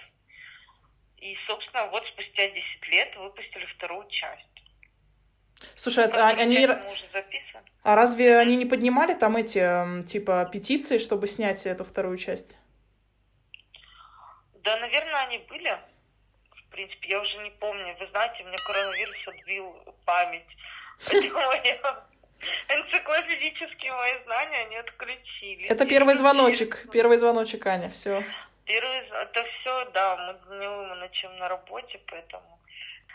И, 1.19 1.37
собственно, 1.47 1.87
вот 1.87 2.03
спустя 2.07 2.49
10 2.49 2.89
лет 2.91 3.17
выпустили 3.17 3.67
вторую 3.77 4.09
часть. 4.09 4.47
Слушай, 5.75 6.05
это 6.05 6.27
они... 6.27 6.67
А 7.83 7.95
разве 7.95 8.39
они 8.39 8.57
не 8.57 8.67
поднимали 8.67 9.15
там 9.15 9.37
эти, 9.37 10.05
типа, 10.05 10.49
петиции, 10.51 10.99
чтобы 10.99 11.27
снять 11.27 11.67
эту 11.67 11.85
вторую 11.85 12.17
часть? 12.17 12.57
Да, 14.63 14.77
наверное, 14.79 15.21
они 15.27 15.39
были. 15.39 15.79
В 16.51 16.71
принципе, 16.71 17.09
я 17.09 17.21
уже 17.21 17.37
не 17.39 17.51
помню. 17.51 17.97
Вы 17.99 18.07
знаете, 18.09 18.45
мне 18.45 18.57
коронавирус 18.67 19.17
отбил 19.27 19.95
память. 20.05 20.47
Энциклопедические 22.69 23.93
мои 23.93 24.13
знания 24.25 24.63
они 24.67 24.77
отключили. 24.77 25.67
Это 25.67 25.87
первый 25.87 26.15
звоночек. 26.15 26.87
Первый 26.93 27.17
звоночек, 27.17 27.67
Аня, 27.67 27.91
все. 27.91 28.23
Первый, 28.65 28.99
это 28.99 29.45
все, 29.45 29.85
да, 29.87 30.17
мы 30.17 30.57
днем 30.57 30.99
над 30.99 31.13
чем 31.13 31.37
на 31.39 31.49
работе, 31.49 32.01
поэтому. 32.07 32.59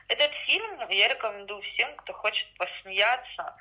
Этот 0.08 0.32
фильм 0.46 0.90
я 0.90 1.08
рекомендую 1.08 1.62
всем, 1.62 1.96
кто 1.96 2.14
хочет 2.14 2.48
посмеяться, 2.58 3.56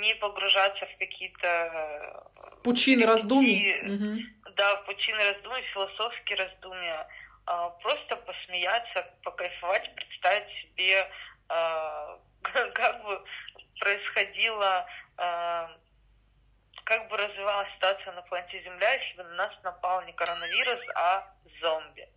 не 0.00 0.14
погружаться 0.14 0.86
в 0.86 0.98
какие-то... 0.98 2.30
Пучины 2.62 3.06
раздумий. 3.06 3.80
Угу 3.82 4.38
да, 4.58 4.76
пучины 4.78 5.18
раздумий, 5.18 5.62
философские 5.72 6.36
раздумья, 6.36 7.06
а, 7.46 7.70
просто 7.70 8.16
посмеяться, 8.16 9.06
покайфовать, 9.22 9.94
представить 9.94 10.48
себе, 10.60 11.08
а, 11.48 12.18
как 12.74 13.04
бы 13.04 13.24
происходило, 13.78 14.84
а, 15.16 15.70
как 16.84 17.08
бы 17.08 17.16
развивалась 17.16 17.72
ситуация 17.76 18.12
на 18.12 18.22
планете 18.22 18.62
Земля, 18.64 18.92
если 18.94 19.16
бы 19.16 19.22
на 19.22 19.34
нас 19.36 19.54
напал 19.62 20.02
не 20.04 20.12
коронавирус, 20.12 20.84
а 20.96 21.32
зомби. 21.60 22.08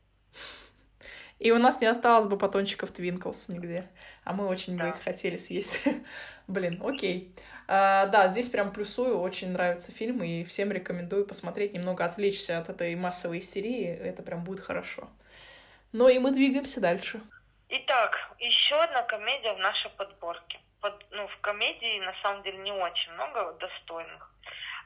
И 1.39 1.51
у 1.51 1.57
нас 1.57 1.81
не 1.81 1.87
осталось 1.87 2.27
бы 2.27 2.35
батончиков 2.35 2.91
Твинклс 2.91 3.47
нигде. 3.47 3.87
А 4.23 4.33
мы 4.33 4.47
очень 4.47 4.77
да. 4.77 4.83
бы 4.83 4.89
их 4.89 5.03
хотели 5.03 5.37
съесть. 5.37 5.81
Блин, 6.47 6.81
окей. 6.83 7.33
А, 7.67 8.05
да, 8.07 8.27
здесь 8.27 8.49
прям 8.49 8.71
плюсую, 8.73 9.19
очень 9.19 9.51
нравится 9.51 9.91
фильм, 9.91 10.23
и 10.23 10.43
всем 10.43 10.71
рекомендую 10.71 11.25
посмотреть, 11.25 11.73
немного 11.73 12.03
отвлечься 12.03 12.57
от 12.57 12.69
этой 12.69 12.93
массовой 12.95 13.39
истерии, 13.39 13.87
это 13.87 14.23
прям 14.23 14.43
будет 14.43 14.59
хорошо. 14.59 15.07
Ну 15.93 16.09
и 16.09 16.19
мы 16.19 16.31
двигаемся 16.31 16.81
дальше. 16.81 17.21
Итак, 17.69 18.17
еще 18.39 18.75
одна 18.75 19.03
комедия 19.03 19.53
в 19.53 19.59
нашей 19.59 19.89
подборке. 19.91 20.59
Под, 20.81 21.05
ну, 21.11 21.27
в 21.27 21.37
комедии 21.39 21.99
на 22.01 22.13
самом 22.21 22.43
деле 22.43 22.57
не 22.57 22.71
очень 22.71 23.11
много 23.13 23.53
достойных. 23.59 24.31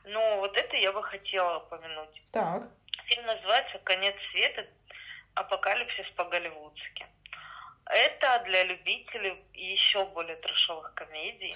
Но 0.04 0.38
вот 0.38 0.56
это 0.56 0.76
я 0.78 0.92
бы 0.92 1.02
хотела 1.02 1.58
упомянуть. 1.58 2.22
Так. 2.32 2.68
Фильм 3.06 3.26
называется 3.26 3.80
«Конец 3.80 4.16
света. 4.32 4.68
Апокалипсис 5.36 6.10
по-голливудски». 6.16 7.06
Это 7.86 8.42
для 8.46 8.64
любителей 8.64 9.44
еще 9.54 10.06
более 10.08 10.36
трешовых 10.38 10.94
комедий. 10.96 11.56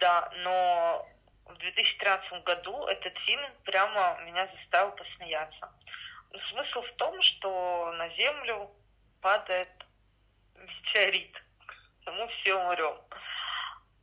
Да, 0.00 0.30
но 0.38 1.06
в 1.44 1.54
2013 1.56 2.42
году 2.44 2.86
этот 2.86 3.16
фильм 3.18 3.48
прямо 3.64 4.18
меня 4.22 4.48
заставил 4.56 4.92
посмеяться. 4.92 5.72
Смысл 6.50 6.82
в 6.82 6.92
том, 6.96 7.20
что 7.22 7.92
на 7.92 8.08
Землю 8.10 8.70
падает 9.20 9.68
метеорит. 10.56 11.36
Мы 12.06 12.28
все 12.28 12.54
умрем. 12.54 12.96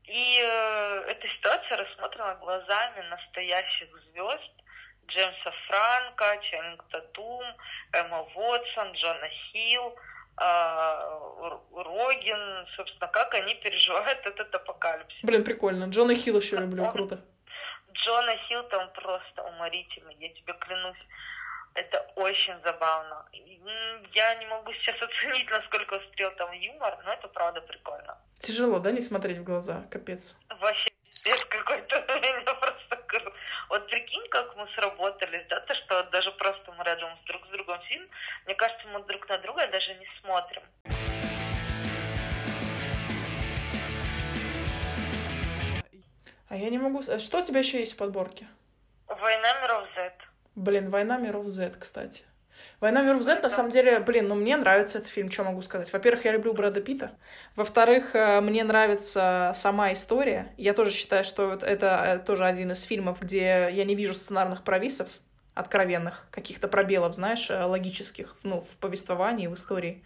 И 0.06 0.42
э, 0.42 1.04
эта 1.08 1.28
ситуация 1.28 1.78
рассмотрена 1.78 2.36
глазами 2.36 3.02
настоящих 3.02 3.90
звезд 4.12 4.52
Джеймса 5.08 5.52
Франка, 5.68 6.38
Ченнинг 6.42 6.84
Татум, 6.90 7.44
Эмма 7.92 8.22
Уотсон, 8.36 8.92
Джона 8.94 9.30
Хилл, 9.30 9.96
а, 10.38 11.20
Рогин, 11.74 12.68
собственно, 12.76 13.08
как 13.08 13.34
они 13.34 13.56
переживают 13.56 14.26
этот 14.26 14.54
апокалипсис. 14.56 15.20
Блин, 15.24 15.44
прикольно. 15.44 15.86
Джона 15.86 16.16
Хилл 16.16 16.38
еще 16.38 16.58
люблю, 16.58 16.84
Он... 16.84 16.92
круто. 16.92 17.20
Джона 17.94 18.36
Хилл 18.48 18.64
там 18.64 18.90
просто 18.94 19.44
уморительный, 19.44 20.16
я 20.16 20.30
тебе 20.30 20.54
клянусь. 20.54 20.98
Это 21.74 22.00
очень 22.16 22.60
забавно. 22.64 23.26
Я 24.14 24.36
не 24.36 24.46
могу 24.48 24.74
сейчас 24.74 24.96
оценить, 25.02 25.50
насколько 25.50 25.96
устрел 25.96 26.32
там 26.32 26.52
юмор, 26.52 26.98
но 27.06 27.14
это 27.14 27.28
правда 27.28 27.62
прикольно. 27.62 28.18
Тяжело, 28.40 28.80
да, 28.80 28.92
не 28.92 29.02
смотреть 29.02 29.38
в 29.38 29.44
глаза? 29.44 29.86
Капец. 29.92 30.36
Вообще, 30.60 30.90
какой-то. 31.50 31.96
Меня 32.22 32.54
просто 32.56 32.81
вот 33.72 33.88
прикинь, 33.88 34.28
как 34.30 34.54
мы 34.58 34.68
сработались, 34.76 35.48
да, 35.50 35.62
то, 35.62 35.74
что 35.74 36.04
даже 36.12 36.32
просто 36.34 36.74
мы 36.74 36.84
рядом 36.84 37.10
с 37.18 37.26
друг 37.26 37.48
с 37.48 37.50
другом 37.52 37.80
фильм, 37.84 38.06
мне 38.46 38.54
кажется, 38.54 38.86
мы 38.90 39.02
друг 39.04 39.28
на 39.30 39.38
друга 39.38 39.66
даже 39.68 39.94
не 39.94 40.08
смотрим. 40.20 40.62
А 46.50 46.56
я 46.58 46.70
не 46.70 46.78
могу... 46.78 47.02
Что 47.02 47.40
у 47.40 47.44
тебя 47.46 47.60
еще 47.60 47.80
есть 47.80 47.94
в 47.94 47.98
подборке? 47.98 48.46
«Война 49.08 49.62
миров 49.62 49.88
Z». 49.96 50.12
Блин, 50.56 50.90
«Война 50.90 51.18
миров 51.18 51.48
Z», 51.48 51.78
кстати. 51.80 52.26
«Война 52.80 53.02
миров 53.02 53.22
Z», 53.22 53.42
на 53.42 53.50
самом 53.50 53.72
деле, 53.72 54.00
блин, 54.00 54.28
ну 54.28 54.36
мне 54.36 54.58
нравится 54.58 54.98
этот 54.98 55.10
фильм, 55.10 55.30
что 55.30 55.44
могу 55.44 55.62
сказать. 55.62 55.92
Во-первых, 55.94 56.26
я 56.26 56.32
люблю 56.32 56.54
Брэда 56.54 56.82
Питта. 56.82 57.12
Во-вторых, 57.56 58.16
э, 58.16 58.42
мне 58.42 58.64
нравится 58.64 59.52
сама 59.56 59.94
история. 59.94 60.54
Я 60.58 60.74
тоже 60.74 60.92
считаю, 60.92 61.24
что 61.24 61.54
это 61.62 62.04
э, 62.06 62.20
тоже 62.20 62.46
один 62.46 62.72
из 62.72 62.84
фильмов, 62.84 63.22
где 63.22 63.70
я 63.72 63.84
не 63.86 63.96
вижу 63.96 64.14
сценарных 64.14 64.64
провисов 64.64 65.08
откровенных, 65.54 66.28
каких-то 66.32 66.68
пробелов, 66.68 67.16
знаешь, 67.16 67.50
э, 67.50 67.64
логических, 67.64 68.36
ну, 68.44 68.62
в 68.62 68.78
повествовании, 68.78 69.48
в 69.48 69.54
истории. 69.54 70.04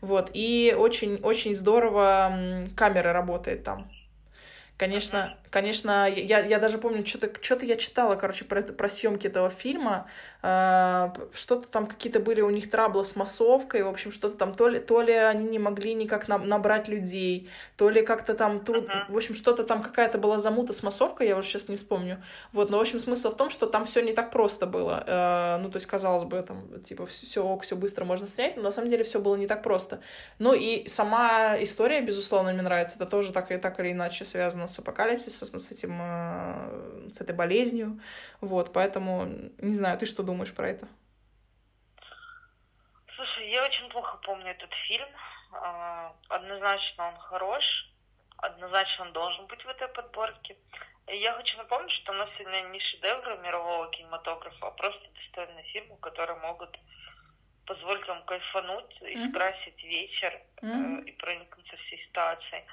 Вот, 0.00 0.30
и 0.34 0.74
очень-очень 0.76 1.56
здорово 1.56 2.64
камера 2.76 3.12
работает 3.12 3.64
там. 3.64 3.90
Конечно, 4.78 5.36
конечно, 5.50 6.08
я, 6.08 6.38
я 6.38 6.60
даже 6.60 6.78
помню, 6.78 7.04
что-то 7.04 7.30
что 7.42 7.66
я 7.66 7.74
читала, 7.74 8.14
короче, 8.14 8.44
про, 8.44 8.62
про 8.62 8.88
съемки 8.88 9.26
этого 9.26 9.50
фильма. 9.50 10.06
Э, 10.40 11.10
что-то 11.32 11.66
там 11.68 11.86
какие-то 11.86 12.20
были 12.20 12.40
у 12.40 12.50
них 12.50 12.70
траблы 12.70 13.04
с 13.04 13.16
массовкой, 13.16 13.82
в 13.82 13.88
общем, 13.88 14.12
что-то 14.12 14.36
там, 14.36 14.54
то 14.54 14.68
ли, 14.68 14.78
то 14.78 15.02
ли 15.02 15.12
они 15.12 15.48
не 15.48 15.58
могли 15.58 15.94
никак 15.94 16.28
на, 16.28 16.38
набрать 16.38 16.86
людей, 16.86 17.48
то 17.76 17.90
ли 17.90 18.02
как-то 18.02 18.34
там 18.34 18.60
тут, 18.60 18.88
uh-huh. 18.88 19.06
в 19.08 19.16
общем, 19.16 19.34
что-то 19.34 19.64
там 19.64 19.82
какая-то 19.82 20.18
была 20.18 20.38
замута 20.38 20.72
с 20.72 20.82
массовкой, 20.84 21.26
я 21.26 21.36
уже 21.36 21.48
сейчас 21.48 21.68
не 21.68 21.76
вспомню. 21.76 22.22
Вот, 22.52 22.70
но, 22.70 22.78
в 22.78 22.80
общем, 22.80 23.00
смысл 23.00 23.30
в 23.30 23.36
том, 23.36 23.50
что 23.50 23.66
там 23.66 23.84
все 23.84 24.00
не 24.00 24.12
так 24.12 24.30
просто 24.30 24.66
было. 24.66 25.02
Э, 25.06 25.58
ну, 25.60 25.70
то 25.70 25.76
есть, 25.76 25.86
казалось 25.86 26.24
бы, 26.24 26.40
там, 26.42 26.82
типа, 26.82 27.06
все 27.06 27.42
ок, 27.42 27.62
все 27.62 27.74
быстро 27.74 28.04
можно 28.04 28.28
снять, 28.28 28.56
но 28.56 28.62
на 28.62 28.70
самом 28.70 28.90
деле 28.90 29.02
все 29.02 29.18
было 29.18 29.34
не 29.34 29.48
так 29.48 29.64
просто. 29.64 30.00
Ну, 30.38 30.54
и 30.54 30.86
сама 30.86 31.56
история, 31.60 32.00
безусловно, 32.00 32.52
мне 32.52 32.62
нравится, 32.62 32.94
это 32.96 33.06
тоже 33.06 33.32
так, 33.32 33.50
и 33.50 33.56
так 33.56 33.80
или 33.80 33.90
иначе 33.90 34.24
связано 34.24 34.68
с 34.68 34.78
апокалипсисом, 34.78 35.58
с 35.58 35.72
этим, 35.72 35.98
э, 36.00 37.10
с 37.12 37.20
этой 37.20 37.34
болезнью, 37.34 38.00
вот, 38.40 38.72
поэтому, 38.72 39.26
не 39.58 39.74
знаю, 39.74 39.98
ты 39.98 40.06
что 40.06 40.22
думаешь 40.28 40.54
про 40.54 40.68
это? 40.68 40.86
Слушай, 43.16 43.50
я 43.50 43.64
очень 43.64 43.88
плохо 43.88 44.18
помню 44.18 44.50
этот 44.50 44.72
фильм, 44.86 45.08
А, 45.52 46.12
однозначно 46.28 47.08
он 47.08 47.16
хорош, 47.16 47.64
однозначно 48.36 49.06
он 49.06 49.12
должен 49.12 49.46
быть 49.46 49.64
в 49.64 49.68
этой 49.68 49.88
подборке. 49.88 50.56
И 51.06 51.16
я 51.16 51.32
хочу 51.32 51.56
напомнить, 51.56 51.92
что 51.92 52.12
у 52.12 52.16
нас 52.16 52.28
сегодня 52.36 52.60
не 52.68 52.80
шедевры 52.80 53.38
мирового 53.38 53.90
кинематографа, 53.90 54.66
а 54.66 54.70
просто 54.72 55.08
достойные 55.14 55.64
фильмы, 55.72 55.96
которые 55.96 56.38
могут 56.40 56.78
позволить 57.64 58.06
вам 58.06 58.22
кайфануть, 58.24 58.92
mm-hmm. 59.00 59.30
скрасить 59.30 59.82
вечер 59.82 60.32
mm-hmm. 60.60 61.00
э, 61.00 61.04
и 61.08 61.12
проникнуться 61.12 61.76
всей 61.76 61.98
ситуацией. 62.06 62.64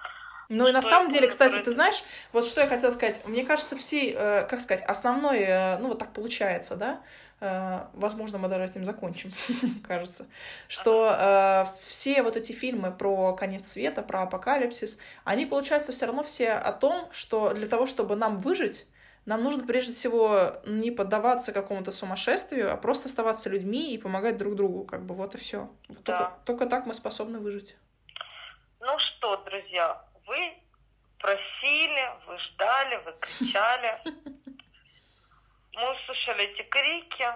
Ну 0.50 0.68
и 0.68 0.72
на 0.72 0.82
самом 0.82 1.12
деле, 1.12 1.28
кстати, 1.28 1.62
ты 1.64 1.72
знаешь, 1.72 2.04
вот 2.32 2.46
что 2.46 2.62
я 2.62 2.68
хотела 2.68 2.92
сказать. 2.92 3.22
Мне 3.26 3.44
кажется, 3.44 3.76
все, 3.76 4.12
э, 4.12 4.48
как 4.48 4.60
сказать, 4.60 4.84
основной, 4.88 5.40
э, 5.40 5.78
ну 5.78 5.90
вот 5.90 6.00
так 6.00 6.14
получается, 6.14 6.76
да, 6.76 7.02
э, 7.40 7.86
возможно, 7.94 8.38
мы 8.38 8.48
даже 8.48 8.66
этим 8.66 8.86
закончим, 8.86 9.34
кажется, 9.88 10.28
что 10.68 11.68
все 11.82 12.22
вот 12.22 12.38
эти 12.38 12.52
фильмы 12.52 12.92
про 12.92 13.34
конец 13.34 13.68
света, 13.68 14.04
про 14.04 14.24
апокалипсис, 14.24 15.00
они, 15.24 15.46
получается, 15.46 15.92
все 15.92 16.06
равно 16.06 16.24
все 16.24 16.52
о 16.52 16.72
том, 16.72 17.08
что 17.12 17.54
для 17.54 17.68
того, 17.68 17.86
чтобы 17.86 18.16
нам 18.16 18.38
выжить, 18.38 18.88
нам 19.26 19.44
нужно 19.44 19.66
прежде 19.66 19.94
всего 19.94 20.58
не 20.66 20.92
поддаваться 20.92 21.52
какому-то 21.52 21.92
сумасшествию, 21.92 22.72
а 22.72 22.78
просто 22.78 23.10
оставаться 23.10 23.50
людьми 23.50 23.94
и 23.94 23.98
помогать 23.98 24.38
друг 24.38 24.56
другу, 24.56 24.86
как 24.86 25.04
бы 25.04 25.16
вот 25.16 25.34
и 25.34 25.40
все. 25.40 25.70
Да. 25.90 25.96
Только, 25.96 26.34
только 26.46 26.66
так 26.68 26.86
мы 26.86 26.94
способны 26.94 27.40
выжить. 27.40 27.76
Ну 28.80 29.00
что, 29.00 29.38
друзья, 29.38 30.06
вы 30.26 30.54
просили, 31.20 32.12
вы 32.28 32.38
ждали, 32.40 32.96
вы 32.98 33.14
кричали. 33.20 34.02
Мы 35.74 35.92
услышали 35.92 36.46
эти 36.46 36.62
крики, 36.62 37.28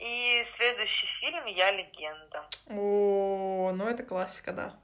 и 0.00 0.46
следующий 0.56 1.06
фильм 1.20 1.46
«Я 1.46 1.70
легенда». 1.70 2.44
О, 2.66 3.70
ну 3.72 3.86
это 3.86 4.02
классика, 4.02 4.52
да. 4.52 4.74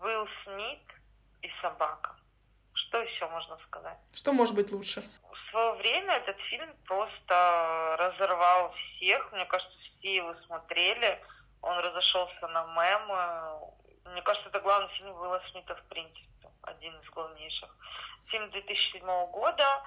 Уилл 0.00 0.26
Смит 0.42 0.80
и 1.42 1.50
собака. 1.60 2.16
Что 2.72 3.02
еще 3.02 3.28
можно 3.28 3.58
сказать? 3.66 3.98
Что 4.14 4.32
может 4.32 4.54
быть 4.54 4.72
лучше? 4.72 5.04
В 5.30 5.50
свое 5.50 5.72
время 5.74 6.14
этот 6.14 6.38
фильм 6.48 6.74
просто 6.86 7.96
разорвал 7.98 8.72
всех. 8.72 9.30
Мне 9.32 9.44
кажется, 9.44 9.76
все 9.98 10.16
его 10.16 10.34
смотрели. 10.46 11.22
Он 11.60 11.78
разошелся 11.78 12.48
на 12.48 12.64
мемы. 12.64 13.70
Мне 14.06 14.22
кажется, 14.22 14.48
это 14.48 14.60
главный 14.60 14.88
фильм 14.96 15.10
Уилла 15.10 15.42
Смита 15.52 15.76
в 15.76 15.82
принципе 15.84 16.29
один 16.62 16.98
из 17.00 17.08
главнейших. 17.10 17.68
Фильм 18.26 18.50
2007 18.50 19.06
года 19.30 19.82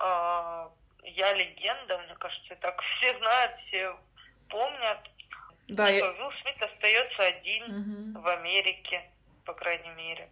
э, 0.00 0.68
«Я 1.04 1.32
легенда», 1.34 1.98
мне 1.98 2.14
кажется, 2.16 2.56
так 2.56 2.80
все 2.98 3.18
знают, 3.18 3.52
все 3.66 3.96
помнят. 4.48 4.98
Да, 5.68 5.86
что 5.86 5.96
я... 5.96 6.10
Уилл 6.10 6.32
Смит 6.42 6.62
остается 6.62 7.22
один 7.22 7.64
угу. 7.64 8.20
в 8.20 8.28
Америке, 8.28 9.10
по 9.44 9.54
крайней 9.54 9.90
мере. 9.90 10.28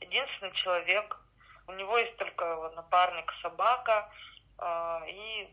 Единственный 0.00 0.52
человек. 0.52 1.18
У 1.66 1.72
него 1.72 1.98
есть 1.98 2.16
только 2.16 2.70
напарник 2.76 3.32
собака 3.42 4.10
э, 4.58 5.10
и 5.10 5.48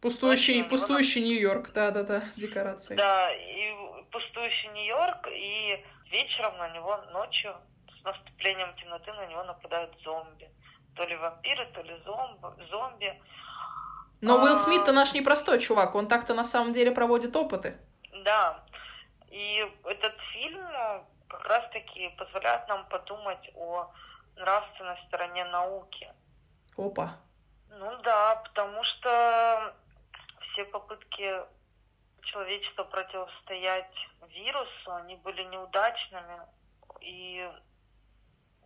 Пустующий, 0.00 0.64
пустующий 0.64 1.20
Нью-Йорк, 1.20 1.72
да-да-да, 1.74 2.24
декорации. 2.36 2.94
Да, 2.96 3.34
и 3.34 3.70
пустующий 4.10 4.70
Нью-Йорк, 4.70 5.28
и 5.30 5.84
вечером 6.10 6.56
на 6.56 6.70
него 6.70 6.96
ночью 7.12 7.54
с 8.00 8.04
наступлением 8.04 8.74
темноты 8.76 9.12
на 9.12 9.26
него 9.26 9.44
нападают 9.44 9.94
зомби. 10.02 10.50
То 10.96 11.04
ли 11.04 11.16
вампиры, 11.16 11.66
то 11.72 11.82
ли 11.82 11.96
зомби. 12.04 12.64
зомби. 12.70 13.22
Но 14.20 14.36
Уилл 14.36 14.54
а, 14.54 14.56
Смит-то 14.56 14.92
наш 14.92 15.14
непростой 15.14 15.58
чувак, 15.60 15.94
он 15.94 16.08
так-то 16.08 16.34
на 16.34 16.44
самом 16.44 16.72
деле 16.72 16.92
проводит 16.92 17.36
опыты. 17.36 17.78
Да, 18.24 18.62
и 19.30 19.66
этот 19.84 20.14
фильм 20.32 20.60
э, 20.60 21.02
как 21.28 21.44
раз-таки 21.46 22.08
позволяет 22.18 22.68
нам 22.68 22.86
подумать 22.86 23.50
о 23.54 23.90
нравственной 24.36 24.98
стороне 25.06 25.44
науки. 25.46 26.12
Опа. 26.76 27.16
Ну 27.70 27.96
да, 28.02 28.42
потому 28.44 28.82
что 28.84 29.74
все 30.40 30.64
попытки 30.64 31.32
человечества 32.22 32.84
противостоять 32.84 33.94
вирусу, 34.28 34.92
они 34.92 35.16
были 35.16 35.44
неудачными. 35.44 36.40
И 37.00 37.48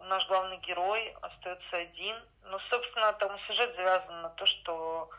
наш 0.01 0.27
главный 0.29 0.59
герой 0.59 1.17
остается 1.23 1.77
один. 1.77 2.17
Ну, 2.45 2.59
собственно, 2.71 3.13
там 3.15 3.39
сюжет 3.47 3.75
завязан 3.77 4.23
на 4.23 4.31
то, 4.31 4.47
что 4.47 5.11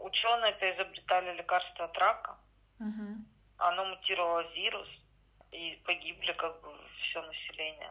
ученые 0.00 0.52
это 0.52 0.74
изобретали 0.74 1.36
лекарство 1.36 1.84
от 1.86 1.98
рака. 1.98 2.36
Угу. 2.80 3.24
Оно 3.58 3.84
мутировало 3.84 4.40
вирус, 4.54 4.88
и 5.52 5.80
погибли 5.84 6.32
как 6.32 6.60
бы 6.60 6.68
все 7.10 7.22
население. 7.22 7.90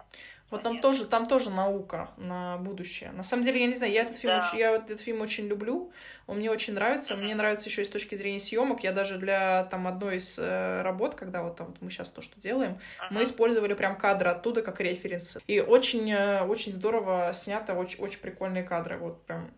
Вот 0.54 0.62
там 0.62 0.80
тоже, 0.82 1.06
там 1.06 1.26
тоже 1.26 1.50
наука 1.50 2.12
на 2.18 2.58
будущее. 2.58 3.12
На 3.12 3.24
самом 3.24 3.44
деле, 3.44 3.62
я 3.62 3.66
не 3.66 3.76
знаю, 3.76 3.92
я 3.92 4.04
этот 4.04 4.18
фильм, 4.18 4.34
да. 4.34 4.48
очень, 4.48 4.60
я 4.60 4.72
этот 4.76 5.02
фильм 5.02 5.22
очень 5.22 5.48
люблю, 5.48 5.92
он 6.28 6.38
мне 6.38 6.52
очень 6.52 6.74
нравится, 6.74 7.16
mm-hmm. 7.16 7.24
мне 7.24 7.34
нравится 7.34 7.70
еще 7.70 7.82
и 7.82 7.86
с 7.86 7.90
точки 7.90 8.14
зрения 8.14 8.40
съемок. 8.40 8.84
Я 8.84 8.92
даже 8.92 9.18
для 9.18 9.64
там 9.66 9.88
одной 9.88 10.18
из 10.18 10.38
э, 10.38 10.82
работ, 10.84 11.16
когда 11.16 11.42
вот 11.42 11.56
там 11.56 11.68
вот 11.68 11.82
мы 11.82 11.90
сейчас 11.90 12.10
то, 12.10 12.22
что 12.22 12.40
делаем, 12.40 12.74
mm-hmm. 12.74 13.08
мы 13.10 13.24
использовали 13.24 13.74
прям 13.74 13.98
кадры 13.98 14.30
оттуда 14.30 14.62
как 14.62 14.80
референсы. 14.80 15.42
И 15.48 15.60
очень, 15.60 16.12
э, 16.12 16.44
очень 16.44 16.72
здорово 16.72 17.32
снято, 17.34 17.74
очень, 17.74 18.04
очень 18.04 18.20
прикольные 18.20 18.64
кадры, 18.64 18.98
вот 18.98 19.26
прям 19.26 19.52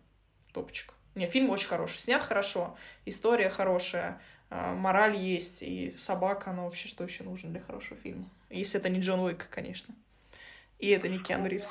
топчик. 0.54 0.94
Не, 1.14 1.26
фильм 1.26 1.50
очень 1.50 1.68
хороший, 1.68 1.98
снят 1.98 2.22
хорошо, 2.22 2.76
история 3.06 3.48
хорошая, 3.48 4.20
мораль 4.50 5.16
есть, 5.16 5.62
и 5.62 5.90
собака, 5.90 6.50
она 6.50 6.62
вообще 6.62 6.88
что 6.88 7.04
еще 7.04 7.24
нужно 7.24 7.50
для 7.50 7.60
хорошего 7.60 8.00
фильма. 8.00 8.28
Если 8.50 8.78
это 8.80 8.88
не 8.88 9.00
Джон 9.00 9.20
Уик, 9.20 9.48
конечно. 9.50 9.94
И 10.78 10.90
это 10.90 11.08
не 11.08 11.18
Киану 11.18 11.48
Ривз. 11.48 11.70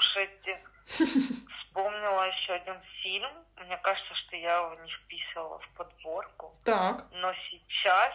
Вспомнила 0.86 2.28
еще 2.28 2.54
один 2.54 2.80
фильм. 3.02 3.30
Мне 3.58 3.78
кажется, 3.78 4.14
что 4.16 4.36
я 4.36 4.58
его 4.58 4.76
не 4.84 4.92
вписывала 4.92 5.60
в 5.60 5.70
подборку. 5.70 6.56
Так. 6.64 7.06
Но 7.12 7.34
сейчас 7.50 8.14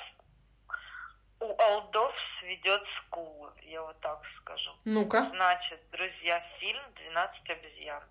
у 1.40 1.60
Алдов 1.60 2.12
сведет 2.38 2.82
скулы, 2.98 3.50
я 3.62 3.82
вот 3.82 3.98
так 4.00 4.20
скажу. 4.40 4.70
Ну-ка. 4.84 5.30
Значит, 5.30 5.80
друзья, 5.90 6.44
фильм 6.58 6.82
«12 7.12 7.50
обезьян». 7.50 8.02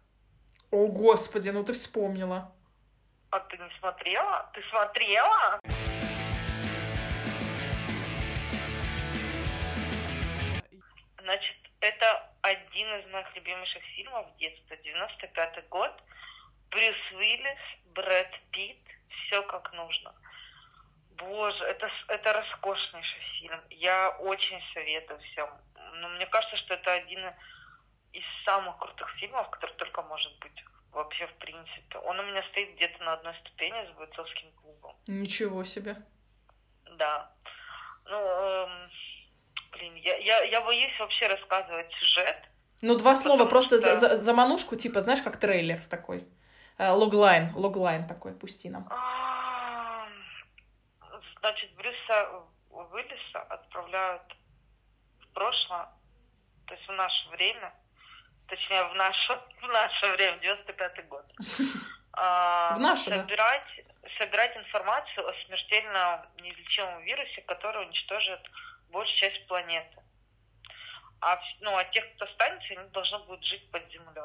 О, 0.71 0.88
господи, 0.88 1.49
ну 1.49 1.63
ты 1.63 1.73
вспомнила. 1.73 2.51
А 3.31 3.39
ты 3.39 3.57
не 3.57 3.69
смотрела? 3.79 4.49
Ты 4.53 4.62
смотрела? 4.69 5.59
Значит, 11.30 11.58
это 11.82 12.28
один 12.42 12.88
из 12.96 13.06
моих 13.12 13.36
любимейших 13.36 13.84
фильмов 13.96 14.26
детства, 14.38 14.76
95 14.78 15.70
год. 15.70 15.92
Брюс 16.72 17.12
Уиллис, 17.12 17.60
Брэд 17.94 18.39
Питт, 18.50 18.80
все 19.10 19.44
как 19.44 19.72
нужно. 19.74 20.15
Боже, 21.12 21.63
это, 21.65 21.88
это 22.08 22.34
роскошнейший 22.34 23.22
фильм. 23.39 23.62
Я 23.70 24.10
очень 24.22 24.60
советую 24.74 25.20
всем. 25.20 25.52
Но 26.02 26.10
мне 26.10 26.26
кажется, 26.26 26.58
что 26.58 26.74
это 26.74 26.94
один 26.94 27.22
из 28.12 28.24
самых 28.44 28.80
крутых 28.80 29.08
фильмов, 29.20 29.52
который 29.52 29.76
только 29.76 30.02
может 30.02 30.36
быть 30.39 30.63
вообще 30.92 31.28
в 31.28 31.36
принципе. 31.36 32.00
Он 32.00 32.20
у 32.20 32.24
меня 32.24 32.42
стоит 32.50 32.74
где-то 32.76 33.04
на 33.04 33.13
одной 33.13 33.36
ступени 33.36 33.86
с 33.86 33.96
бойцовским 33.96 34.52
клубом. 34.54 34.96
Ничего 35.06 35.63
себе. 35.63 35.96
Да. 36.98 37.32
Ну, 38.06 38.18
эм, 38.18 38.89
блин, 39.71 39.95
я, 39.95 40.17
я, 40.17 40.43
я 40.43 40.62
боюсь 40.62 40.99
вообще 40.99 41.27
рассказывать 41.27 41.91
сюжет. 41.93 42.38
Ну, 42.82 42.97
два 42.97 43.15
слова 43.15 43.45
просто 43.45 43.79
что... 43.79 43.97
за, 43.97 43.97
за, 43.97 44.21
за 44.21 44.34
манушку, 44.34 44.75
типа, 44.75 45.01
знаешь, 45.01 45.21
как 45.21 45.38
трейлер 45.38 45.79
такой. 45.89 46.27
Э, 46.77 46.91
логлайн, 46.91 47.51
логлайн 47.55 48.08
такой, 48.08 48.34
пусти 48.34 48.69
нам. 48.69 48.88
А, 48.89 50.08
значит, 51.39 51.73
Брюса 51.75 52.29
Уиллиса 52.69 53.41
отправляют 53.49 54.23
в 55.19 55.27
прошлое, 55.34 55.89
то 56.65 56.73
есть 56.73 56.88
в 56.88 56.93
наше 56.93 57.29
время, 57.29 57.73
точнее, 58.47 58.84
в 58.86 58.95
наше, 58.95 59.34
в 59.62 59.67
наше 59.67 60.08
время, 60.13 60.38
95-й 60.38 61.03
год. 61.03 61.25
А, 62.12 62.75
в 62.75 62.79
наше, 62.79 63.12
собирать, 63.12 63.67
собирать 64.17 64.58
информацию 64.58 65.29
о 65.29 65.34
смертельном 65.45 66.25
неизлечимом 66.41 67.03
вирусе, 67.03 67.41
который 67.43 67.86
уничтожит 67.86 68.41
большая 68.91 69.32
часть 69.32 69.47
планеты. 69.47 69.97
А, 71.21 71.39
ну, 71.60 71.75
а 71.75 71.84
тех, 71.86 72.06
кто 72.15 72.25
останется, 72.25 72.73
они 72.73 72.89
должны 72.89 73.19
будут 73.19 73.43
жить 73.43 73.69
под 73.71 73.89
землей. 73.91 74.23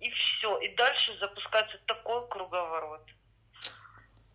И 0.00 0.10
все. 0.10 0.58
И 0.58 0.74
дальше 0.74 1.16
запускается 1.18 1.78
такой 1.86 2.26
круговорот. 2.28 3.08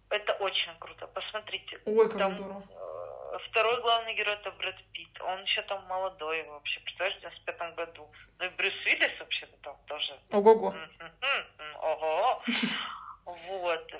Это 0.09 0.33
очень 0.33 0.73
круто. 0.79 1.07
Посмотрите. 1.07 1.79
Ой, 1.85 2.09
как 2.09 2.19
там, 2.19 2.29
здорово. 2.37 2.63
Э, 3.33 3.37
второй 3.49 3.81
главный 3.81 4.15
герой 4.15 4.35
это 4.35 4.51
Брэд 4.51 4.75
Питт. 4.93 5.21
Он 5.21 5.43
еще 5.43 5.61
там 5.63 5.83
молодой 5.85 6.43
вообще, 6.43 6.79
представляешь, 6.81 7.17
в 7.17 7.21
95 7.21 7.75
году. 7.75 8.09
Ну 8.39 8.45
и 8.45 8.49
Брюс 8.49 8.73
Уиллис 8.85 9.19
вообще-то 9.19 9.57
там 9.57 9.77
тоже. 9.87 10.17
Ого-го. 10.31 10.73
Ого. 11.81 12.43
Вот. 13.25 13.93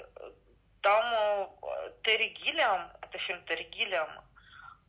Там 0.82 1.50
э, 1.62 1.92
Терри 2.04 2.30
Гиллиам, 2.30 2.90
это 3.02 3.18
фильм 3.18 3.44
Терри 3.44 3.64
Гиллиам, 3.64 4.10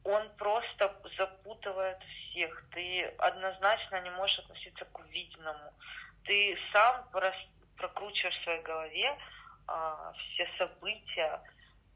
он 0.08 0.28
просто 0.36 0.94
запутывает 1.18 1.98
всех. 2.02 2.64
Ты 2.72 3.04
однозначно 3.18 4.00
не 4.00 4.10
можешь 4.10 4.38
относиться 4.38 4.84
к 4.86 4.98
увиденному. 4.98 5.72
Ты 6.24 6.56
сам 6.72 7.04
прокручиваешь 7.76 8.38
в 8.38 8.44
своей 8.44 8.62
голове 8.62 9.16
а, 9.66 10.12
все 10.16 10.48
события, 10.58 11.40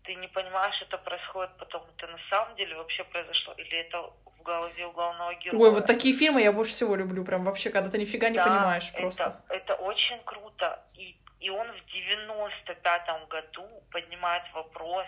ты 0.04 0.14
не 0.16 0.28
понимаешь, 0.28 0.74
это 0.82 0.98
происходит 0.98 1.56
потом, 1.58 1.82
это 1.96 2.06
на 2.08 2.18
самом 2.28 2.56
деле 2.56 2.74
вообще 2.76 3.04
произошло, 3.04 3.54
или 3.54 3.78
это 3.78 4.10
в 4.38 4.42
голове 4.42 4.86
у 4.86 4.92
главного 4.92 5.34
героя. 5.34 5.62
Ой, 5.62 5.70
вот 5.70 5.86
такие 5.86 6.14
фильмы 6.14 6.42
я 6.42 6.52
больше 6.52 6.72
всего 6.72 6.96
люблю, 6.96 7.24
прям 7.24 7.44
вообще, 7.44 7.70
когда 7.70 7.88
ты 7.88 7.98
нифига 7.98 8.28
не 8.28 8.36
да, 8.36 8.44
понимаешь 8.44 8.92
просто. 8.92 9.40
Это, 9.48 9.54
это 9.54 9.74
очень 9.76 10.18
круто. 10.24 10.84
И, 10.94 11.16
и 11.40 11.50
он 11.50 11.68
в 11.68 11.80
95-м 11.94 13.26
году 13.28 13.66
поднимает 13.90 14.42
вопрос 14.52 15.06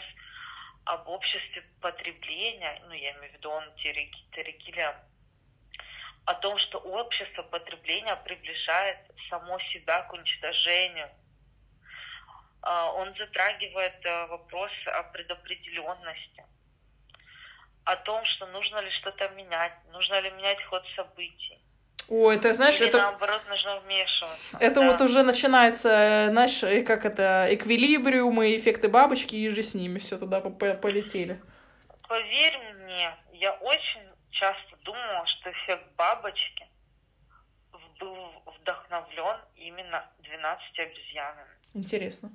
об 0.85 1.09
обществе 1.09 1.63
потребления, 1.81 2.83
ну, 2.87 2.93
я 2.93 3.13
имею 3.13 3.33
в 3.33 3.35
виду, 3.35 3.51
он 3.51 3.65
Терекиля, 3.77 5.05
о 6.27 6.35
том, 6.35 6.59
что 6.59 6.79
общество 6.79 7.43
потребления 7.43 8.17
приближает 8.17 8.99
само 9.29 9.59
себя 9.61 10.03
к 10.03 10.13
уничтожению– 10.13 11.11
а, 12.67 12.91
он 12.93 13.15
затрагивает 13.15 14.07
э, 14.07 14.27
вопрос 14.29 14.71
о 14.87 15.03
предопределенности, 15.03 16.47
о 17.85 17.95
том, 17.97 18.25
что 18.25 18.47
нужно 18.47 18.79
ли 18.79 18.91
что-то 18.91 19.29
менять, 19.29 19.75
нужно 19.93 20.19
ли 20.21 20.31
менять 20.31 20.65
ход 20.65 20.83
событий. 20.97 21.61
О, 22.09 22.31
это, 22.31 22.53
знаешь, 22.53 22.79
Или 22.81 22.89
это... 22.89 22.99
наоборот, 22.99 23.43
нужно 23.49 23.81
вмешиваться. 23.81 24.59
Это 24.61 24.81
да. 24.81 24.91
вот 24.91 25.01
уже 25.01 25.23
начинается, 25.23 26.29
знаешь, 26.31 26.61
как 26.87 27.05
это, 27.07 27.47
эквилибриумы, 27.51 28.57
эффекты 28.57 28.89
бабочки, 28.89 29.35
и 29.35 29.49
же 29.49 29.63
с 29.63 29.75
ними 29.75 29.99
все 29.99 30.19
туда 30.19 30.41
полетели. 30.41 31.41
Поверь 32.07 32.59
мне, 32.75 33.15
я 33.33 33.53
очень 33.53 34.03
часто 34.31 34.77
думала, 34.83 35.27
что 35.27 35.51
эффект 35.51 35.85
бабочки 35.97 36.69
был 37.99 38.43
вдохновлен 38.47 39.39
именно 39.57 40.05
12 40.19 40.79
обезьянами. 40.79 41.49
Интересно. 41.73 42.31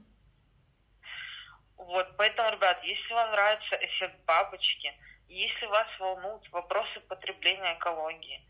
Вот, 1.78 2.08
поэтому, 2.18 2.52
ребят, 2.52 2.84
если 2.84 3.14
вам 3.14 3.32
нравится 3.32 3.76
эффект 3.82 4.16
бабочки, 4.26 4.94
если 5.28 5.66
вас 5.68 5.88
волнуют 6.00 6.50
вопросы 6.52 7.00
потребления 7.08 7.78
экологии, 7.78 8.44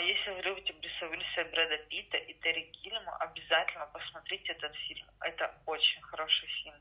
если 0.00 0.30
вы 0.30 0.40
любите 0.40 0.72
Брюса 0.72 1.06
Уиллиса, 1.06 1.44
Брэда 1.50 1.76
Питта 1.88 2.16
и 2.16 2.32
Терри 2.40 2.70
Гиллима, 2.72 3.14
обязательно 3.16 3.86
посмотрите 3.92 4.52
этот 4.52 4.74
фильм. 4.88 5.06
Это 5.20 5.54
очень 5.66 6.00
хороший 6.00 6.48
фильм. 6.48 6.74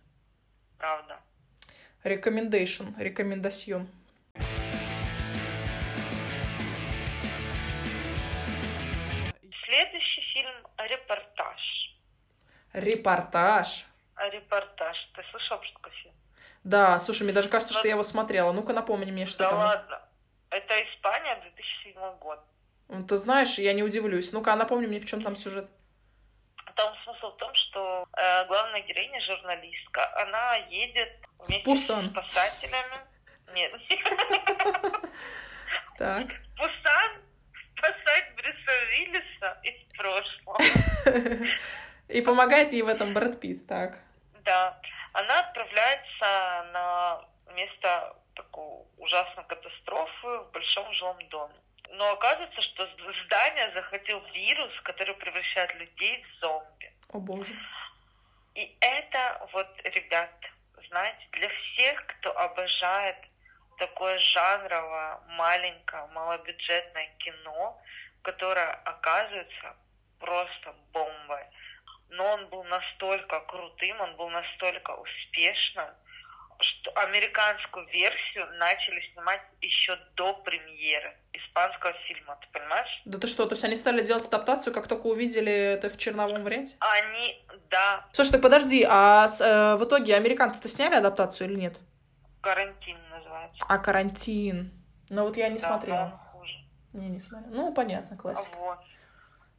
Правда. 0.78 1.20
Рекомендейшн, 2.04 2.98
рекомендацион. 2.98 3.90
Следующий 9.66 10.22
фильм 10.34 10.56
«Репортаж». 10.78 11.62
Репортаж. 12.72 13.86
Репортаж. 14.18 14.98
Ты 15.16 15.24
слышал, 15.32 15.62
что 15.64 15.74
такое 15.74 15.94
фильм? 15.94 16.14
Да, 16.64 17.00
слушай, 17.00 17.24
мне 17.24 17.34
даже 17.34 17.50
кажется, 17.50 17.74
Но... 17.74 17.80
что 17.80 17.88
я 17.88 17.94
его 17.96 18.04
смотрела. 18.04 18.54
Ну-ка 18.54 18.72
напомни 18.72 19.12
мне, 19.12 19.26
что 19.26 19.40
да 19.40 19.50
там. 19.50 19.60
Да 19.60 19.66
ладно. 19.66 20.02
Это 20.50 20.74
Испания, 20.84 21.36
2007 21.42 22.20
год. 22.20 22.40
Ну, 22.96 23.06
ты 23.06 23.18
знаешь, 23.18 23.60
я 23.60 23.74
не 23.74 23.84
удивлюсь. 23.84 24.32
Ну-ка, 24.32 24.54
а 24.54 24.56
напомни 24.56 24.88
мне, 24.88 25.00
в 25.02 25.06
чем 25.06 25.22
там 25.22 25.36
сюжет. 25.36 25.70
Там 26.76 26.96
смысл 27.04 27.32
в 27.32 27.38
том, 27.38 27.54
что 27.54 28.08
э, 28.18 28.48
главная 28.48 28.82
героиня, 28.82 29.20
журналистка, 29.22 30.22
она 30.22 30.56
едет 30.70 31.10
вместе 31.40 31.66
Пусан. 31.66 32.08
с 32.08 32.12
спасателями. 32.12 33.00
Нет. 33.54 33.74
Так. 35.98 36.28
Пусан 36.58 37.22
спасать 37.72 38.36
Брюса 38.36 38.86
Виллиса 38.92 39.58
из 39.64 39.98
прошлого. 39.98 40.58
И 42.10 42.22
помогает 42.22 42.74
ей 42.74 42.82
в 42.82 42.90
этом 42.90 43.14
Брэд 43.14 43.40
Питт, 43.40 43.66
так. 43.66 44.00
Да. 44.44 44.78
Она 45.14 45.40
отправляется 45.40 46.68
на 46.74 47.26
место 47.54 48.14
такой 48.36 48.84
ужасной 48.98 49.46
катастрофы 49.46 50.28
в 50.28 50.52
большом 50.52 50.92
жилом 50.92 51.18
доме. 51.30 51.56
Но 51.98 52.12
оказывается, 52.12 52.62
что 52.62 52.88
здание 53.26 53.72
захватил 53.74 54.22
вирус, 54.34 54.72
который 54.84 55.16
превращает 55.16 55.74
людей 55.76 56.24
в 56.24 56.40
зомби. 56.40 56.94
О 57.10 57.20
боже. 57.20 57.54
И 58.54 58.78
это 58.80 59.48
вот, 59.54 59.68
ребят, 59.84 60.32
знаете, 60.90 61.28
для 61.32 61.50
всех, 61.50 62.06
кто 62.08 62.38
обожает 62.38 63.18
такое 63.78 64.18
жанровое, 64.20 65.20
маленькое, 65.30 66.08
малобюджетное 66.08 67.10
кино, 67.20 67.82
которое 68.22 68.72
оказывается 68.86 69.76
просто 70.20 70.74
бомбой 70.94 71.46
но 72.10 72.34
он 72.34 72.48
был 72.48 72.64
настолько 72.66 73.40
крутым, 73.42 74.00
он 74.02 74.16
был 74.16 74.30
настолько 74.30 74.92
успешным, 74.92 75.90
что 76.60 76.92
американскую 76.92 77.86
версию 77.88 78.48
начали 78.58 79.02
снимать 79.12 79.42
еще 79.62 79.96
до 80.16 80.34
премьеры 80.34 81.18
испанского 81.56 81.94
фильма, 82.08 82.38
ты 82.42 82.48
понимаешь? 82.52 83.02
Да 83.06 83.18
ты 83.18 83.28
что, 83.28 83.46
то 83.46 83.54
есть 83.54 83.64
они 83.64 83.76
стали 83.76 84.04
делать 84.04 84.26
адаптацию, 84.28 84.74
как 84.74 84.88
только 84.88 85.08
увидели 85.08 85.52
это 85.52 85.90
в 85.90 85.98
черновом 85.98 86.44
варианте? 86.44 86.76
Они, 86.80 87.46
да. 87.70 88.06
Слушай, 88.12 88.34
так 88.34 88.42
подожди, 88.42 88.86
а 88.88 89.28
с, 89.28 89.42
э, 89.42 89.76
в 89.78 89.86
итоге 89.86 90.16
американцы-то 90.16 90.68
сняли 90.68 90.96
адаптацию 90.96 91.50
или 91.50 91.60
нет? 91.60 91.78
Карантин 92.42 92.98
называется. 93.10 93.66
А, 93.68 93.78
карантин. 93.78 94.72
Ну 95.10 95.24
вот 95.24 95.38
я 95.38 95.48
не 95.48 95.58
да, 95.58 95.68
смотрела. 95.68 96.22
Не, 96.94 97.10
не 97.10 97.22
смотрела. 97.22 97.54
Ну, 97.54 97.74
понятно, 97.74 98.18
классика. 98.18 98.56
Вот. 98.58 98.80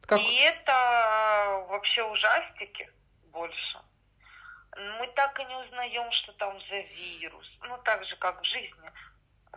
Как... 0.06 0.20
И 0.20 0.37
это 0.37 1.64
вообще 1.68 2.02
ужастики 2.04 2.90
больше. 3.32 3.78
Мы 4.76 5.06
так 5.16 5.38
и 5.40 5.44
не 5.44 5.54
узнаем, 5.54 6.11
что 6.12 6.32
там 6.35 6.59
за 6.68 6.76
вирус. 6.76 7.46
Ну, 7.62 7.78
так 7.85 8.04
же, 8.04 8.16
как 8.16 8.40
в 8.40 8.44
жизни. 8.44 8.90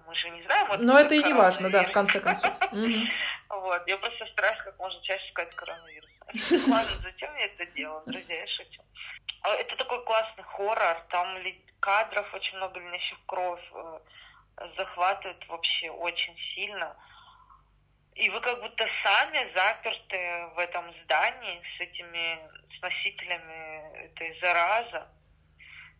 Мы 0.08 0.16
же 0.16 0.30
не 0.30 0.44
знаем. 0.44 0.68
Вот 0.68 0.80
Но 0.80 1.00
это 1.00 1.16
и 1.16 1.24
не 1.24 1.34
важно, 1.34 1.70
да, 1.70 1.84
в 1.84 1.92
конце 1.92 2.20
концов. 2.20 2.54
Вот, 3.50 3.88
я 3.88 3.98
просто 3.98 4.26
стараюсь 4.28 4.60
как 4.64 4.78
можно 4.78 5.02
чаще 5.02 5.28
сказать 5.32 5.54
коронавирус. 5.56 6.10
Ладно, 6.68 6.92
зачем 7.04 7.36
я 7.36 7.46
это 7.46 7.66
делаю, 7.68 8.04
друзья, 8.06 8.42
я 8.42 8.48
шучу. 8.48 8.82
А, 9.42 9.56
это 9.56 9.76
такой 9.76 10.04
классный 10.06 10.44
хоррор, 10.44 10.98
там 11.10 11.36
кадров 11.80 12.32
очень 12.34 12.58
много 12.58 12.80
льнящих 12.80 13.18
кровь, 13.26 13.64
э, 13.74 14.00
захватывает 14.78 15.48
вообще 15.48 15.90
очень 15.90 16.38
сильно 16.54 16.96
и 18.20 18.30
вы 18.30 18.42
как 18.42 18.60
будто 18.60 18.86
сами 19.04 19.50
заперты 19.56 20.52
в 20.54 20.60
этом 20.60 20.94
здании 21.04 21.62
с 21.78 21.80
этими 21.80 22.40
с 22.78 22.82
носителями 22.82 24.06
этой 24.08 24.38
заразы. 24.42 25.04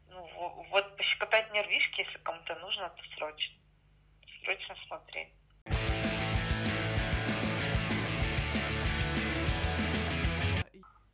Ну, 0.10 0.68
вот 0.70 0.98
пощекотать 0.98 1.52
нервишки, 1.54 2.02
если 2.02 2.18
кому-то 2.20 2.56
нужно, 2.56 2.90
то 2.90 3.04
срочно. 3.16 3.56
Срочно 4.50 4.76
смотреть. 4.88 5.30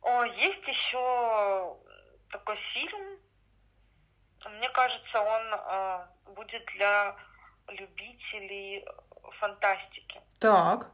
О, 0.00 0.24
есть 0.24 0.66
еще 0.66 1.76
такой 2.30 2.56
фильм. 2.72 3.18
Мне 4.52 4.70
кажется, 4.70 5.20
он 5.20 5.42
э, 5.52 6.06
будет 6.34 6.64
для 6.76 7.14
любителей 7.68 8.86
фантастики. 9.38 10.18
Так 10.40 10.90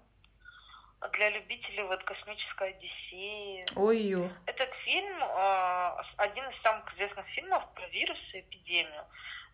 для 1.11 1.31
любителей 1.31 1.83
вот 1.85 2.03
космической 2.05 2.71
Одиссеи. 2.71 3.65
Ой-ё. 3.77 4.31
Этот 4.47 4.73
фильм 4.85 5.23
э, 5.23 6.03
один 6.17 6.49
из 6.49 6.63
самых 6.63 6.93
известных 6.95 7.27
фильмов 7.29 7.63
про 7.75 7.87
вирус 7.89 8.19
и 8.35 8.41
эпидемию. 8.41 9.05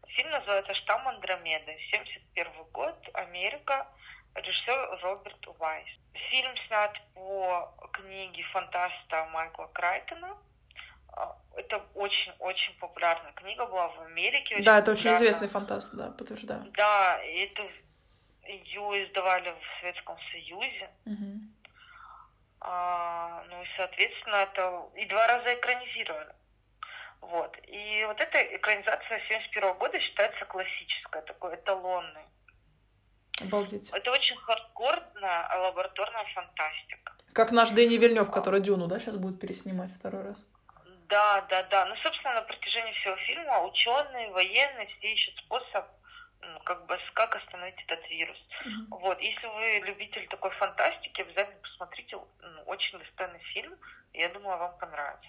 Фильм 0.08 0.30
называется 0.30 0.74
«Штамм 0.74 1.06
Андромеды». 1.08 1.76
71 1.90 2.64
год, 2.72 2.96
Америка, 3.14 3.86
режиссер 4.34 5.00
Роберт 5.02 5.46
Уайс. 5.58 5.88
Фильм 6.30 6.56
снят 6.66 6.92
по 7.14 7.74
книге 7.92 8.42
фантаста 8.52 9.26
Майкла 9.32 9.66
Крайтона. 9.72 10.36
А, 11.12 11.36
это 11.56 11.84
очень-очень 11.94 12.74
популярная 12.78 13.32
книга 13.32 13.66
была 13.66 13.88
в 13.88 14.00
Америке. 14.02 14.62
да, 14.62 14.78
это 14.78 14.92
очень 14.92 15.14
известный 15.14 15.48
фантаст, 15.48 15.94
да, 15.94 16.10
подтверждаю. 16.10 16.64
Да, 16.72 17.20
это 17.22 17.68
ее 18.44 19.04
издавали 19.04 19.50
в 19.50 19.80
Советском 19.80 20.16
Союзе. 20.30 20.90
Угу. 21.04 21.40
А, 22.60 23.44
ну 23.48 23.62
и, 23.62 23.66
соответственно, 23.76 24.36
это 24.36 24.88
и 24.96 25.04
два 25.06 25.26
раза 25.26 25.54
экранизировали. 25.54 26.34
Вот. 27.20 27.56
И 27.66 28.04
вот 28.06 28.20
эта 28.20 28.56
экранизация 28.56 29.20
71 29.28 29.74
года 29.74 30.00
считается 30.00 30.44
классической, 30.46 31.22
такой 31.22 31.54
эталонной. 31.56 32.24
Обалдеть. 33.40 33.90
Это 33.90 34.10
очень 34.10 34.36
хардкорная 34.36 35.58
лабораторная 35.60 36.24
фантастика. 36.34 37.12
Как 37.32 37.52
наш 37.52 37.70
Дэнни 37.70 37.96
Вильнев, 37.96 38.30
который 38.30 38.60
Дюну, 38.60 38.88
да, 38.88 38.98
сейчас 38.98 39.16
будет 39.16 39.40
переснимать 39.40 39.92
второй 39.92 40.22
раз. 40.22 40.44
Да, 41.08 41.46
да, 41.48 41.62
да. 41.64 41.86
Ну, 41.86 41.94
собственно, 41.96 42.34
на 42.34 42.42
протяжении 42.42 42.92
всего 42.92 43.16
фильма 43.16 43.64
ученые, 43.64 44.30
военные 44.30 44.86
все 44.86 45.12
ищут 45.12 45.36
способ 45.38 45.84
ну, 46.40 46.60
как 46.64 46.86
бы 46.86 46.96
как 47.14 47.36
остановить 47.36 47.80
этот 47.86 48.08
вирус. 48.10 48.36
Mm-hmm. 48.36 48.98
Вот, 49.00 49.20
если 49.20 49.46
вы 49.46 49.86
любитель 49.86 50.26
такой 50.28 50.50
фантастики, 50.52 51.20
обязательно 51.20 51.60
посмотрите, 51.62 52.16
ну, 52.16 52.62
очень 52.66 52.98
достойный 52.98 53.40
фильм, 53.54 53.74
я 54.12 54.28
думаю, 54.28 54.58
вам 54.58 54.78
понравится. 54.78 55.28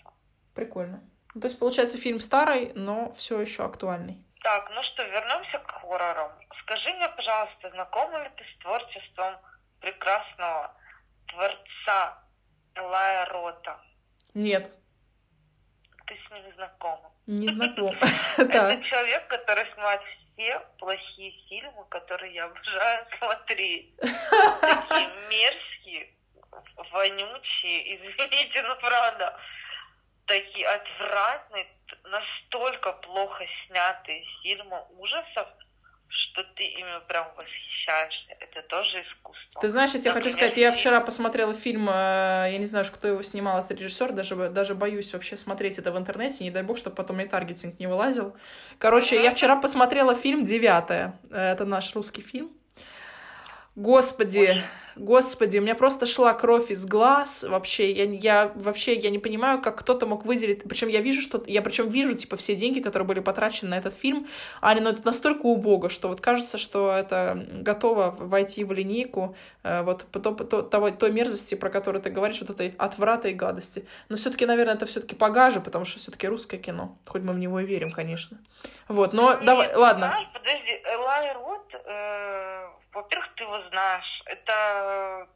Прикольно. 0.54 1.02
То 1.34 1.48
есть, 1.48 1.60
получается, 1.60 1.98
фильм 1.98 2.20
старый, 2.20 2.72
но 2.76 3.12
все 3.14 3.40
еще 3.40 3.64
актуальный. 3.64 4.18
Так, 4.42 4.72
ну 4.74 4.82
что, 4.84 5.04
вернемся 5.04 5.60
к 5.60 5.72
хоррорам. 5.72 6.32
Скажи 6.62 6.94
мне, 6.94 7.10
пожалуйста, 7.10 7.70
знакома 7.72 8.24
ли 8.24 8.30
ты 8.38 8.44
с 8.44 8.62
творчеством 8.62 9.36
прекрасного 9.82 10.74
творца 11.28 12.24
Элая 12.76 13.26
Рота? 13.26 13.80
Нет. 14.34 14.72
Ты 16.08 16.16
с 16.16 16.32
ним 16.32 16.54
знакома? 16.56 17.12
Не 17.28 17.50
знаком. 17.50 17.96
Это 18.38 18.84
человек, 18.84 19.28
который 19.28 19.72
снимает 19.74 20.02
все 20.40 20.60
плохие 20.80 21.32
фильмы, 21.48 21.86
которые 21.90 22.34
я 22.34 22.46
обожаю 22.46 23.06
смотреть. 23.20 23.96
Такие 23.98 25.10
мерзкие, 25.30 26.14
вонючие, 26.92 27.96
извините, 27.98 28.64
но 28.64 28.76
правда, 28.78 29.38
такие 30.30 30.68
отвратные, 30.68 31.66
настолько 32.06 32.94
плохо 32.94 33.44
снятые 33.68 34.24
фильмы 34.44 34.78
ужасов, 34.98 35.48
что 36.08 36.44
ты 36.56 36.64
ими 36.64 37.00
прям 37.08 37.28
восхищаешься. 37.36 38.36
Это 38.40 38.62
тоже 38.64 39.02
искусство. 39.02 39.62
Ты 39.62 39.70
знаешь, 39.70 39.92
я 39.94 40.00
тебе 40.00 40.12
хочу 40.12 40.30
сказать, 40.30 40.58
я 40.58 40.72
вчера 40.72 41.02
посмотрела 41.02 41.54
фильм, 41.54 41.90
э, 41.90 42.50
я 42.52 42.58
не 42.58 42.66
знаю, 42.66 42.86
кто 42.86 43.08
его 43.08 43.22
снимал, 43.24 43.60
это 43.60 43.74
режиссер, 43.74 44.12
даже, 44.12 44.50
даже 44.50 44.76
боюсь 44.76 45.12
вообще 45.14 45.36
смотреть 45.36 45.80
это 45.80 45.92
в 45.92 45.98
интернете, 45.98 46.44
не 46.44 46.52
дай 46.52 46.64
бог, 46.64 46.78
чтобы 46.78 46.96
потом 46.96 47.18
мне 47.18 47.26
таргетинг 47.26 47.80
не 47.80 47.88
вылазил. 47.88 48.38
Короче, 48.78 49.22
я 49.22 49.32
вчера 49.32 49.56
посмотрела 49.56 50.16
фильм 50.16 50.46
«Девятое», 50.46 51.20
это 51.32 51.66
наш 51.66 51.96
русский 51.96 52.22
фильм. 52.22 52.52
Господи, 53.76 54.50
Ой. 54.50 54.64
господи, 54.96 55.60
у 55.60 55.62
меня 55.62 55.76
просто 55.76 56.06
шла 56.06 56.34
кровь 56.34 56.72
из 56.72 56.86
глаз. 56.86 57.44
Вообще, 57.48 57.92
я, 57.92 58.04
я 58.04 58.52
вообще 58.56 58.96
я 58.96 59.10
не 59.10 59.20
понимаю, 59.20 59.62
как 59.62 59.78
кто-то 59.80 60.06
мог 60.06 60.26
выделить. 60.26 60.64
Причем 60.64 60.88
я 60.88 61.02
вижу, 61.02 61.22
что 61.22 61.42
я 61.48 61.62
причем 61.62 61.88
вижу 61.88 62.16
типа 62.16 62.36
все 62.36 62.56
деньги, 62.56 62.80
которые 62.80 63.08
были 63.08 63.20
потрачены 63.20 63.70
на 63.72 63.78
этот 63.78 63.94
фильм, 63.94 64.28
а 64.60 64.72
они, 64.72 64.82
ну, 64.82 64.90
это 64.90 65.06
настолько 65.06 65.46
убого, 65.46 65.90
что 65.90 66.08
вот 66.08 66.20
кажется, 66.20 66.58
что 66.58 66.92
это 66.92 67.48
готово 67.56 68.16
войти 68.20 68.64
в 68.64 68.72
линейку 68.72 69.36
э, 69.64 69.84
вот 69.84 70.06
по, 70.06 70.20
то, 70.20 70.34
по, 70.34 70.44
того, 70.44 70.92
той 70.92 71.12
мерзости, 71.12 71.56
про 71.56 71.70
которую 71.70 72.02
ты 72.02 72.10
говоришь, 72.10 72.42
вот 72.42 72.50
этой 72.50 72.74
отврата 72.78 73.30
и 73.30 73.34
гадости. 73.34 73.86
Но 74.10 74.18
все-таки, 74.18 74.46
наверное, 74.46 74.74
это 74.74 74.88
все-таки 74.88 75.16
погаже, 75.16 75.62
потому 75.62 75.86
что 75.86 76.00
все-таки 76.00 76.28
русское 76.28 76.58
кино, 76.58 76.98
хоть 77.06 77.22
мы 77.22 77.34
в 77.34 77.40
него 77.40 77.60
и 77.60 77.66
верим, 77.66 77.92
конечно. 77.92 78.38
Вот, 78.88 79.14
но 79.14 79.36
Нет, 79.36 79.46
давай, 79.46 79.74
ладно. 79.76 80.14
Подожди, 80.34 80.82
Элай 80.84 81.34
Рот, 81.34 81.74
э, 81.86 82.59
во-первых, 82.94 83.36
ты 83.36 83.44
его 83.44 83.62
знаешь. 83.70 84.24
Это 84.26 85.28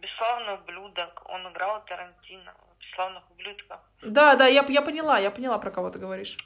бесславный 0.00 0.54
ублюдок. 0.54 1.22
Он 1.26 1.48
играл 1.52 1.84
Тарантино 1.84 2.54
в 2.54 2.78
бесславных 2.78 3.30
ублюдках. 3.30 3.80
Да, 4.02 4.36
да, 4.36 4.46
я, 4.46 4.64
я 4.68 4.82
поняла, 4.82 5.18
я 5.18 5.30
поняла, 5.30 5.58
про 5.58 5.70
кого 5.70 5.90
ты 5.90 5.98
говоришь. 5.98 6.36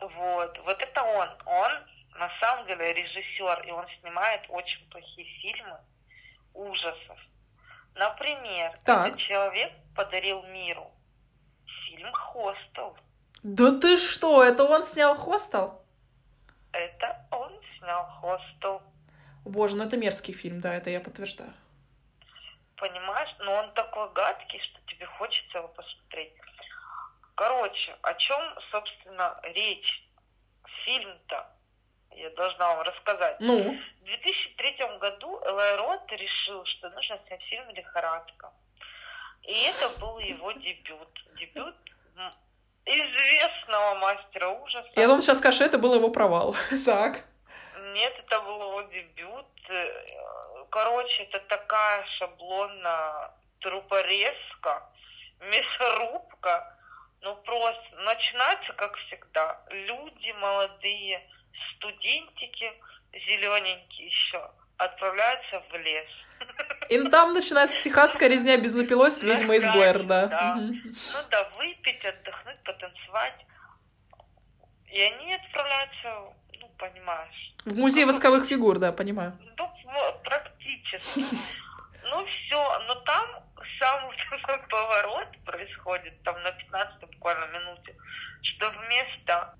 Вот, 0.00 0.58
вот 0.58 0.82
это 0.82 1.02
он. 1.02 1.28
Он 1.46 1.72
на 2.18 2.30
самом 2.40 2.66
деле 2.66 2.92
режиссер, 2.92 3.64
и 3.66 3.70
он 3.70 3.86
снимает 4.00 4.42
очень 4.48 4.88
плохие 4.90 5.26
фильмы 5.40 5.78
ужасов. 6.52 7.18
Например, 7.94 8.76
так. 8.84 9.08
этот 9.08 9.20
человек 9.20 9.72
подарил 9.94 10.42
миру 10.44 10.90
фильм 11.86 12.12
«Хостел». 12.12 12.96
Да 13.42 13.78
ты 13.78 13.96
что, 13.96 14.42
это 14.42 14.64
он 14.64 14.84
снял 14.84 15.14
«Хостел»? 15.14 15.82
Это 16.72 17.26
он 17.30 17.52
снял 17.78 18.04
«Хостел». 18.20 18.82
Боже, 19.44 19.76
ну 19.76 19.84
это 19.84 19.96
мерзкий 19.96 20.34
фильм, 20.34 20.60
да, 20.60 20.74
это 20.74 20.90
я 20.90 21.00
подтверждаю. 21.00 21.52
Понимаешь, 22.76 23.34
но 23.40 23.52
он 23.54 23.72
такой 23.74 24.10
гадкий, 24.12 24.60
что 24.60 24.80
тебе 24.86 25.06
хочется 25.06 25.58
его 25.58 25.68
посмотреть. 25.68 26.32
Короче, 27.34 27.96
о 28.02 28.14
чем, 28.14 28.40
собственно, 28.70 29.38
речь? 29.42 30.02
Фильм-то 30.84 31.50
я 32.10 32.30
должна 32.30 32.74
вам 32.74 32.82
рассказать. 32.82 33.40
Ну? 33.40 33.72
В 34.00 34.04
2003 34.04 34.98
году 35.00 35.40
Элай 35.46 35.76
Рот 35.76 36.10
решил, 36.12 36.64
что 36.66 36.90
нужно 36.90 37.18
снять 37.26 37.42
фильм 37.42 37.68
«Лихорадка». 37.70 38.52
И 39.42 39.52
это 39.52 39.88
был 39.98 40.18
его 40.18 40.52
дебют. 40.52 41.08
Дебют 41.38 41.76
известного 42.86 43.94
мастера 43.96 44.50
ужаса. 44.50 44.88
Я 44.96 45.06
думаю, 45.06 45.22
сейчас 45.22 45.38
скажешь, 45.38 45.60
это 45.60 45.78
был 45.78 45.94
его 45.94 46.10
провал. 46.10 46.54
так. 46.84 47.24
Нет, 47.94 48.12
это 48.18 48.40
был 48.40 48.60
его 48.60 48.82
дебют. 48.82 49.46
Короче, 50.70 51.22
это 51.22 51.38
такая 51.40 52.04
шаблонная 52.18 53.30
трупорезка, 53.60 54.82
мясорубка. 55.40 56.76
Ну, 57.20 57.36
просто 57.36 57.84
начинается, 57.98 58.72
как 58.72 58.96
всегда, 58.96 59.60
люди 59.70 60.32
молодые, 60.32 61.22
студентики, 61.76 62.72
зелененькие 63.12 64.08
еще, 64.08 64.50
отправляются 64.76 65.62
в 65.70 65.76
лес. 65.76 66.10
И 66.90 67.00
там 67.08 67.32
начинается 67.32 67.80
техасская 67.80 68.28
резня 68.28 68.56
бензопилой 68.56 69.12
с 69.12 69.22
ведьмой 69.22 69.58
из 69.58 69.72
Блэр, 69.72 70.02
да. 70.02 70.26
да. 70.26 70.56
Ну 70.56 71.18
да, 71.30 71.48
выпить, 71.56 72.04
отдохнуть, 72.04 72.62
потанцевать. 72.64 73.46
И 74.88 75.00
они 75.00 75.34
отправляются 75.34 76.34
понимаешь. 76.88 77.54
В 77.64 77.76
музей 77.76 78.04
восковых 78.04 78.44
фигур, 78.44 78.78
да, 78.78 78.92
понимаю. 78.92 79.32
Ну, 79.56 79.70
практически. 80.24 81.24
Ну, 82.10 82.26
все, 82.26 82.78
но 82.86 82.94
там 82.96 83.26
самый 83.80 84.14
поворот 84.68 85.28
происходит, 85.46 86.22
там 86.22 86.40
на 86.42 86.52
15 86.52 87.00
буквально 87.12 87.46
минуте, 87.46 87.96
что 88.42 88.70
вместо 88.70 89.54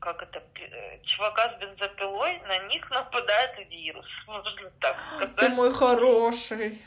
как 0.00 0.20
это, 0.22 0.42
э, 0.58 0.98
чувака 1.04 1.52
с 1.52 1.60
бензопилой, 1.60 2.40
на 2.48 2.58
них 2.66 2.90
нападает 2.90 3.70
вирус, 3.70 4.06
можно 4.26 4.70
так 4.80 4.96
сказать. 4.96 5.36
Ты 5.36 5.48
мой 5.50 5.72
хороший. 5.72 6.82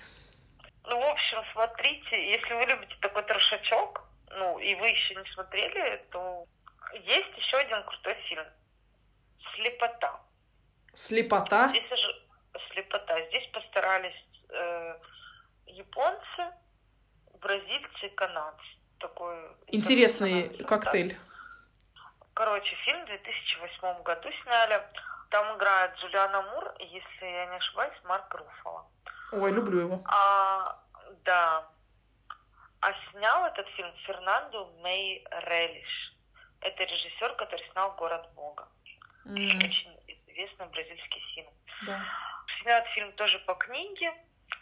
Ну, 0.83 0.99
в 0.99 1.03
общем, 1.11 1.37
смотрите, 1.53 2.31
если 2.31 2.53
вы 2.55 2.65
любите 2.65 2.95
такой 2.99 3.23
трошачок, 3.23 4.03
ну, 4.31 4.59
и 4.59 4.75
вы 4.75 4.87
еще 4.89 5.15
не 5.15 5.31
смотрели, 5.33 6.03
то 6.11 6.45
есть 6.93 7.37
еще 7.37 7.57
один 7.57 7.83
крутой 7.83 8.14
слепота. 9.55 10.21
Слепота? 10.93 11.69
Здесь 11.69 11.91
уже 11.91 12.21
слепота. 12.71 13.21
Здесь 13.27 13.47
постарались 13.51 14.25
э, 14.49 14.99
японцы, 15.67 16.53
бразильцы 17.41 18.07
и 18.07 18.09
канадцы. 18.09 18.65
Такой 18.99 19.35
интересный 19.67 20.49
коктейль. 20.65 21.17
Короче, 22.33 22.75
фильм 22.85 23.03
в 23.03 23.07
2008 23.07 24.03
году 24.03 24.29
сняли. 24.43 24.81
Там 25.29 25.57
играет 25.57 25.95
Джулиана 25.97 26.41
Мур, 26.41 26.75
если 26.79 27.25
я 27.25 27.45
не 27.47 27.55
ошибаюсь, 27.55 27.97
Марк 28.03 28.33
Руфало. 28.33 28.87
Ой, 29.31 29.51
люблю 29.51 29.79
его. 29.79 30.01
А, 30.05 30.79
да. 31.23 31.67
А 32.81 32.93
снял 33.11 33.45
этот 33.45 33.67
фильм 33.69 33.91
Фернандо 34.05 34.71
Мей 34.83 35.25
Релиш. 35.47 36.15
Это 36.61 36.83
режиссер, 36.83 37.35
который 37.35 37.69
снял 37.71 37.93
«Город 37.95 38.29
Бога». 38.35 38.67
Mm. 39.25 39.57
Очень 39.57 39.97
известный 40.07 40.67
бразильский 40.67 41.21
фильм. 41.33 41.49
Да. 41.87 42.05
Снят 42.61 42.85
фильм 42.95 43.11
тоже 43.13 43.39
по 43.39 43.55
книге. 43.55 44.13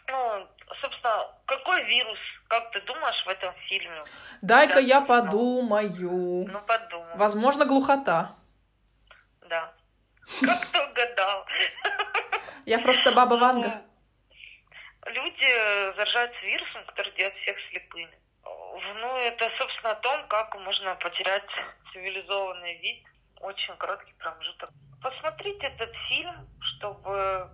Ну, 0.08 0.48
собственно, 0.80 1.30
какой 1.46 1.84
вирус, 1.84 2.18
как 2.48 2.70
ты 2.72 2.80
думаешь, 2.82 3.24
в 3.24 3.28
этом 3.28 3.54
фильме? 3.68 4.02
Дай-ка 4.42 4.78
я 4.78 5.00
подумаю. 5.00 6.46
Ну, 6.46 6.60
подумай. 6.62 7.16
Возможно, 7.16 7.64
глухота. 7.64 8.36
Да. 9.48 9.72
Как 10.40 10.66
ты 10.66 10.80
угадал? 10.82 11.46
Я 12.66 12.78
просто 12.78 13.12
баба 13.12 13.34
Ванга. 13.34 13.82
Люди 15.06 15.94
заражаются 15.96 16.40
вирусом, 16.40 16.84
который 16.86 17.12
делает 17.14 17.36
всех 17.36 17.56
слепыми. 17.70 18.18
Ну, 18.54 19.16
это, 19.18 19.50
собственно, 19.58 19.90
о 19.90 19.96
том, 19.96 20.26
как 20.28 20.54
можно 20.60 20.94
потерять 20.96 21.48
цивилизованный 21.92 22.78
вид 22.78 23.04
очень 23.40 23.76
короткий 23.76 24.12
промежуток. 24.18 24.70
Посмотрите 25.00 25.66
этот 25.66 25.90
фильм, 26.08 26.48
чтобы 26.60 27.50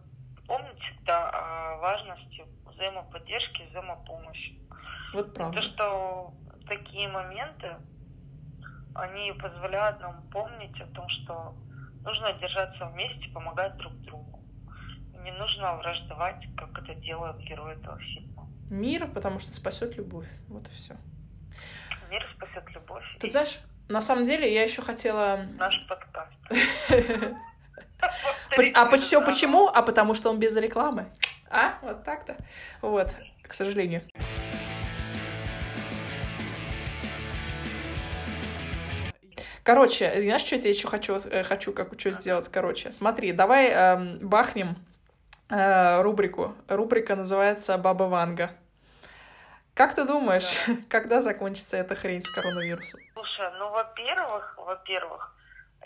помнить 0.46 0.80
всегда 0.82 1.30
о 1.30 1.76
важности 1.78 2.44
взаимоподдержки, 2.64 3.68
взаимопомощи. 3.70 4.58
Вот 5.12 5.34
правда. 5.34 5.60
То, 5.60 5.62
что 5.62 6.34
такие 6.66 7.08
моменты, 7.08 7.76
они 8.94 9.32
позволяют 9.32 10.00
нам 10.00 10.28
помнить 10.30 10.80
о 10.80 10.86
том, 10.86 11.08
что 11.08 11.54
нужно 12.02 12.32
держаться 12.34 12.86
вместе, 12.86 13.28
помогать 13.30 13.76
друг 13.76 13.92
другу. 14.02 14.40
Не 15.22 15.32
нужно 15.32 15.76
враждовать, 15.76 16.42
как 16.56 16.82
это 16.82 16.94
делают 16.94 17.38
герои 17.38 17.74
этого 17.74 17.98
фильма. 17.98 18.48
Мир, 18.70 19.08
потому 19.08 19.38
что 19.40 19.52
спасет 19.52 19.96
любовь. 19.96 20.28
Вот 20.48 20.66
и 20.66 20.70
все. 20.70 20.96
Мир 22.08 22.26
спасет 22.36 22.68
любовь. 22.70 23.04
Ты 23.18 23.30
знаешь, 23.30 23.58
на 23.90 24.00
самом 24.00 24.24
деле, 24.24 24.52
я 24.52 24.62
еще 24.62 24.82
хотела... 24.82 25.40
Наш 25.58 25.86
подкаст. 25.86 26.30
А 28.74 28.86
почему? 28.86 29.66
А 29.66 29.82
потому 29.82 30.14
что 30.14 30.30
он 30.30 30.38
без 30.38 30.56
рекламы. 30.56 31.06
А? 31.50 31.74
Вот 31.82 32.04
так-то. 32.04 32.36
Вот, 32.80 33.10
к 33.42 33.52
сожалению. 33.52 34.02
Короче, 39.62 40.20
знаешь, 40.20 40.42
что 40.42 40.54
я 40.54 40.60
тебе 40.60 40.70
еще 40.70 40.88
хочу, 40.88 41.20
э, 41.30 41.42
хочу 41.42 41.72
как 41.72 41.92
что 41.98 42.12
сделать? 42.12 42.48
Короче, 42.48 42.92
смотри, 42.92 43.32
давай 43.32 43.70
эм, 43.70 44.18
бахнем 44.20 44.76
э, 45.50 46.00
рубрику. 46.00 46.54
Рубрика 46.68 47.14
называется 47.14 47.76
«Баба 47.76 48.04
Ванга». 48.04 48.52
Как 49.80 49.94
ты 49.94 50.04
думаешь, 50.04 50.66
когда 50.90 51.22
закончится 51.22 51.78
эта 51.78 51.96
хрень 51.96 52.22
с 52.22 52.28
коронавирусом? 52.28 53.00
Слушай, 53.14 53.50
ну, 53.58 53.70
во-первых, 53.70 54.54
во-первых, 54.58 55.34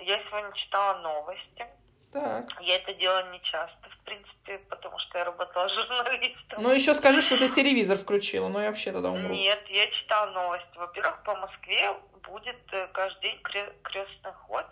я 0.00 0.18
сегодня 0.28 0.50
читала 0.54 0.98
новости. 0.98 1.64
Так. 2.12 2.44
Я 2.61 2.74
это 2.78 2.92
делаю 2.94 3.30
не 3.30 3.40
часто, 3.42 3.88
в 3.88 4.04
принципе, 4.04 4.59
потому 4.68 4.98
что 4.98 5.18
я 5.18 5.24
работала 5.24 5.68
журналистом. 5.74 6.61
Ну, 6.61 6.72
еще 6.72 6.92
скажи, 6.92 7.22
что 7.22 7.38
ты 7.38 7.48
телевизор 7.50 7.96
включила, 7.96 8.48
но 8.48 8.61
я 8.61 8.70
вообще 8.70 8.90
тогда 8.90 9.11
умру. 9.11 9.33
Нет, 9.33 9.62
я 9.68 9.87
читала 9.87 10.28
новости. 10.33 10.76
Во-первых, 10.76 11.22
по 11.22 11.37
Москве 11.37 11.92
будет 12.28 12.59
э, 12.72 12.88
каждый 12.92 13.20
день 13.22 13.40
кре- 13.44 13.72
крестный 13.85 14.33
ход. 14.33 14.66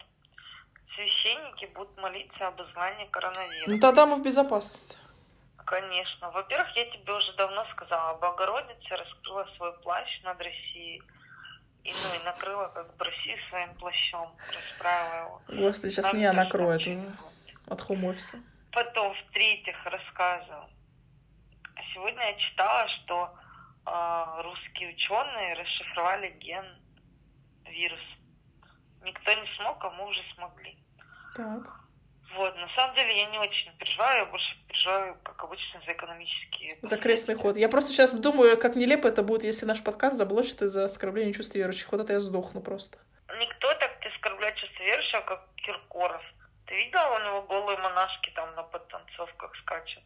Священники 0.97 1.67
будут 1.67 1.97
молиться 1.97 2.49
об 2.49 2.61
изгнании 2.61 3.05
Ну, 3.05 3.11
коронавируса. 3.13 3.81
тогда 3.81 4.05
мы 4.07 4.17
в 4.17 4.23
безопасности. 4.25 4.99
Конечно. 5.65 6.31
Во-первых, 6.31 6.77
я 6.77 6.85
тебе 6.87 7.13
уже 7.13 7.33
давно 7.35 7.65
сказала, 7.73 8.19
Богородица 8.19 8.97
раскрыла 8.97 9.47
свой 9.57 9.73
плащ 9.81 10.23
над 10.23 10.39
Россией. 10.41 11.03
И, 11.85 11.91
ну, 11.91 12.21
и 12.21 12.25
накрыла 12.25 12.69
как 12.69 12.97
бы 12.97 13.05
Россию 13.05 13.39
своим 13.49 13.75
плащом, 13.75 14.31
расправила 14.55 15.43
его. 15.49 15.63
Господи, 15.65 15.91
сейчас 15.91 16.07
Нам 16.07 16.19
меня 16.19 16.33
накроет 16.33 16.87
от 17.67 17.81
хом-офиса. 17.81 18.39
Потом, 18.71 19.15
в-третьих, 19.15 19.77
рассказываю. 19.85 20.69
Сегодня 21.93 22.23
я 22.23 22.35
читала, 22.35 22.89
что 22.89 23.35
э, 23.87 24.43
русские 24.43 24.91
ученые 24.91 25.55
расшифровали 25.55 26.31
ген 26.39 26.65
вируса. 27.67 28.03
Никто 29.03 29.33
не 29.33 29.47
смог, 29.57 29.85
а 29.85 29.91
мы 29.91 30.07
уже 30.07 30.21
смогли. 30.35 30.79
Так. 31.35 31.82
Вот, 32.37 32.57
на 32.57 32.69
самом 32.77 32.95
деле 32.97 33.19
я 33.19 33.27
не 33.27 33.39
очень 33.39 33.73
переживаю, 33.77 34.19
я 34.19 34.27
больше 34.27 34.57
переживаю, 34.67 35.17
как 35.23 35.43
обычно, 35.45 35.81
за 35.85 35.93
экономические... 35.93 36.79
За 36.83 36.97
крестный 36.97 37.35
ход. 37.35 37.57
Я 37.57 37.69
просто 37.69 37.93
сейчас 37.93 38.13
думаю, 38.13 38.59
как 38.59 38.75
нелепо 38.75 39.07
это 39.07 39.23
будет, 39.23 39.45
если 39.45 39.67
наш 39.67 39.83
подкаст 39.83 40.17
заблочат 40.17 40.63
из-за 40.63 40.85
оскорбления 40.85 41.33
чувств 41.33 41.55
верующих. 41.55 41.93
Вот 41.93 42.01
это 42.01 42.15
я 42.15 42.21
сдохну 42.21 42.61
просто. 42.63 42.99
Никто 43.39 43.75
так 43.75 44.01
не 44.01 44.11
оскорбляет 44.11 44.57
чувство 44.57 44.83
верующего, 44.83 45.21
как 45.21 45.47
Киркоров. 45.57 46.23
Ты 46.67 46.75
видела, 46.75 47.17
у 47.17 47.25
него 47.25 47.43
голые 47.43 47.79
монашки 47.79 48.31
там 48.35 48.55
на 48.55 48.63
подтанцовках 48.63 49.55
скачут? 49.57 50.03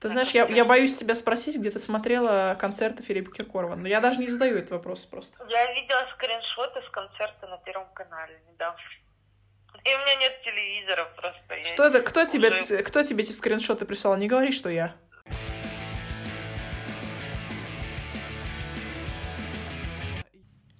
Ты 0.00 0.08
знаешь, 0.08 0.30
я, 0.30 0.46
я 0.46 0.64
боюсь 0.64 0.96
тебя 0.96 1.14
спросить, 1.14 1.58
где 1.58 1.70
ты 1.70 1.78
смотрела 1.78 2.56
концерты 2.58 3.02
Филиппа 3.02 3.30
Киркорова. 3.32 3.74
Но 3.74 3.86
я 3.86 4.00
даже 4.00 4.18
не 4.18 4.28
задаю 4.28 4.56
этот 4.56 4.70
вопрос 4.70 5.04
просто. 5.04 5.36
Я 5.50 5.74
видела 5.74 6.08
скриншоты 6.14 6.80
с 6.80 6.88
концерта 6.88 7.46
на 7.46 7.58
Первом 7.58 7.92
канале 7.92 8.40
недавно. 8.50 8.80
И 9.84 9.94
у 9.94 9.98
меня 9.98 10.14
нет 10.16 10.42
телевизора 10.44 11.04
просто. 11.16 11.64
Что 11.64 11.84
это? 11.84 12.02
Кто 12.02 12.24
тебе, 12.24 12.50
уже- 12.50 12.82
кто 12.82 13.02
тебе 13.02 13.22
эти 13.24 13.32
скриншоты 13.32 13.84
прислал? 13.86 14.16
Не 14.16 14.28
говори, 14.28 14.52
что 14.52 14.68
я. 14.68 14.94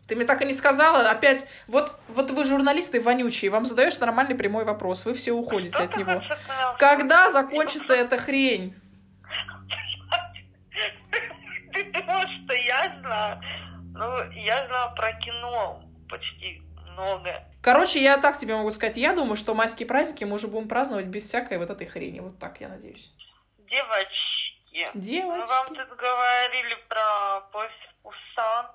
Ты 0.06 0.16
мне 0.16 0.24
так 0.24 0.42
и 0.42 0.44
не 0.44 0.54
сказала. 0.54 1.08
Опять, 1.08 1.46
вот, 1.68 1.96
вот 2.08 2.30
вы 2.32 2.44
журналисты 2.44 3.00
вонючие, 3.00 3.50
вам 3.50 3.64
задаешь 3.64 3.96
нормальный 4.00 4.34
прямой 4.34 4.64
вопрос, 4.64 5.04
вы 5.04 5.14
все 5.14 5.30
уходите 5.32 5.74
Что 5.74 5.84
от 5.84 5.96
него. 5.96 6.14
хочешь 6.14 6.36
Когда 6.78 7.30
закончится 7.30 7.94
эта 7.94 8.18
хрень? 8.18 8.74
Ты 11.72 11.84
думаешь, 11.92 12.44
что 12.44 12.54
я 12.54 12.96
знаю? 13.00 13.40
Ну, 13.94 14.32
я 14.32 14.66
знаю 14.66 14.94
про 14.96 15.12
кино 15.20 15.84
почти 16.08 16.60
много. 16.92 17.44
Короче, 17.62 18.02
я 18.02 18.16
так 18.16 18.36
тебе 18.38 18.56
могу 18.56 18.70
сказать. 18.70 18.96
Я 18.96 19.12
думаю, 19.12 19.36
что 19.36 19.54
майские 19.54 19.86
праздники 19.86 20.24
мы 20.24 20.36
уже 20.36 20.48
будем 20.48 20.68
праздновать 20.68 21.06
без 21.06 21.24
всякой 21.24 21.58
вот 21.58 21.68
этой 21.68 21.86
хрени. 21.86 22.20
Вот 22.20 22.38
так, 22.38 22.60
я 22.60 22.68
надеюсь. 22.68 23.10
Девочки, 23.58 24.90
мы 24.94 25.00
Девочки. 25.00 25.48
вам 25.48 25.66
тут 25.68 25.88
говорили 25.96 26.74
про 26.88 27.40
поезд 27.52 27.74
в 27.88 28.02
Пусан. 28.02 28.66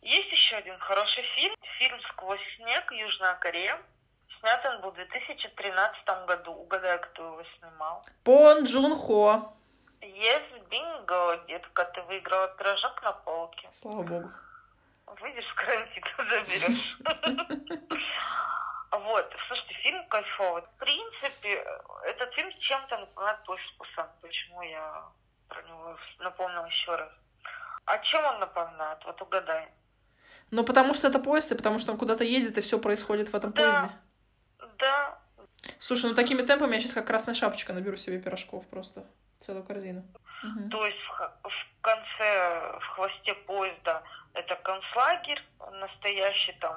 Есть 0.00 0.30
еще 0.32 0.56
один 0.56 0.78
хороший 0.78 1.24
фильм. 1.34 1.54
Фильм 1.78 2.00
«Сквозь 2.12 2.40
снег. 2.56 2.90
Южная 2.92 3.34
Корея». 3.34 3.78
Снят 4.40 4.64
он 4.66 4.80
был 4.80 4.92
в 4.92 4.94
2013 4.94 6.26
году. 6.26 6.52
Угадай, 6.52 6.98
кто 6.98 7.24
его 7.24 7.42
снимал. 7.58 8.04
Пон 8.24 8.64
Джун 8.64 8.94
Хо. 8.94 9.52
Yes, 10.00 10.68
бинго, 10.70 11.44
детка, 11.48 11.84
ты 11.84 12.02
выиграла 12.02 12.48
пирожок 12.48 13.02
на 13.02 13.12
полке. 13.12 13.68
Слава 13.72 14.02
богу. 14.02 14.30
Выйдешь 15.06 15.46
с 15.48 15.54
карантина, 15.54 16.06
заберешь. 16.30 16.98
Вот, 18.90 19.30
слушайте, 19.46 19.74
фильм 19.82 20.06
кайфовый. 20.08 20.62
В 20.62 20.78
принципе, 20.78 21.64
этот 22.06 22.32
фильм 22.34 22.50
чем-то 22.60 22.96
напоминает 22.98 23.44
«Поезд 23.44 23.64
в 23.74 23.76
Пусан». 23.78 24.08
Почему 24.22 24.62
я 24.62 25.04
про 25.48 25.62
него 25.62 25.96
напомнил 26.20 26.64
еще 26.64 26.94
раз. 26.94 27.10
А 27.84 27.98
чем 27.98 28.24
он 28.24 28.40
напоминает? 28.40 28.98
Вот 29.04 29.20
угадай. 29.20 29.68
Ну, 30.50 30.64
потому 30.64 30.94
что 30.94 31.08
это 31.08 31.18
поезд, 31.18 31.52
и 31.52 31.56
потому 31.56 31.78
что 31.78 31.92
он 31.92 31.98
куда-то 31.98 32.24
едет, 32.24 32.56
и 32.58 32.60
все 32.62 32.78
происходит 32.78 33.28
в 33.28 33.34
этом 33.36 33.52
Да. 33.52 33.62
поезде. 33.62 33.90
Да, 34.78 35.18
Слушай, 35.78 36.10
ну 36.10 36.14
такими 36.14 36.42
темпами 36.42 36.74
я 36.74 36.80
сейчас 36.80 36.94
как 36.94 37.06
красная 37.06 37.34
шапочка 37.34 37.72
наберу 37.72 37.96
себе 37.96 38.20
пирожков 38.20 38.66
просто. 38.68 39.04
Целую 39.38 39.64
корзину. 39.64 40.04
Мгм. 40.42 40.70
то 40.70 40.86
есть 40.86 40.98
в, 40.98 41.48
в 41.48 41.80
конце, 41.80 42.78
в 42.80 42.86
хвосте 42.94 43.34
поезда 43.46 44.02
это 44.36 44.56
концлагерь 44.56 45.42
настоящий, 45.72 46.52
там 46.60 46.76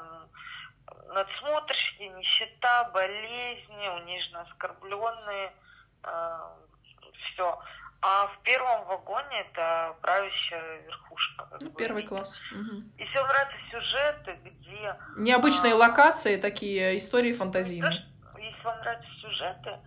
надсмотрщики, 1.14 2.04
нищета, 2.04 2.90
болезни, 2.94 3.88
униженно 4.02 4.42
оскорбленные, 4.42 5.52
все. 7.34 7.60
А 8.02 8.28
в 8.28 8.40
первом 8.44 8.86
вагоне 8.86 9.42
это 9.42 9.96
правящая 10.02 10.82
верхушка. 10.84 11.48
Ну, 11.60 11.70
первый 11.72 12.04
класс. 12.04 12.40
И 12.98 13.06
все 13.06 13.28
нравятся 13.28 13.58
сюжеты, 13.72 14.40
где 14.44 14.96
Необычные 15.18 15.74
А. 15.74 15.78
локации, 15.78 16.38
такие 16.40 16.98
истории 16.98 17.34
фантазийные. 17.34 18.06
если 18.38 18.62
вам 18.64 18.80
нравятся 18.80 19.12
сюжеты 19.22 19.80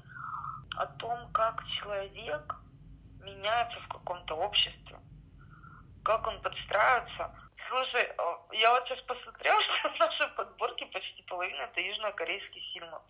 о 0.77 0.87
том, 0.87 1.33
как 1.33 1.67
человек 1.69 2.55
меняется 3.21 3.81
в 3.81 3.89
каком-то 3.89 4.35
обществе, 4.35 4.99
как 6.05 6.27
он 6.27 6.41
подстраивается. 6.43 7.31
Слушай, 7.73 8.03
э, 8.03 8.37
я 8.53 8.71
вот 8.71 8.87
сейчас 8.87 9.01
посмотрела, 9.05 9.59
что 9.81 9.89
в 9.89 9.99
нашей 9.99 10.29
подборке 10.37 10.85
почти 10.87 11.23
половина 11.23 11.63
это 11.63 11.81
южнокорейские 11.81 12.63
фильмы. 12.75 13.01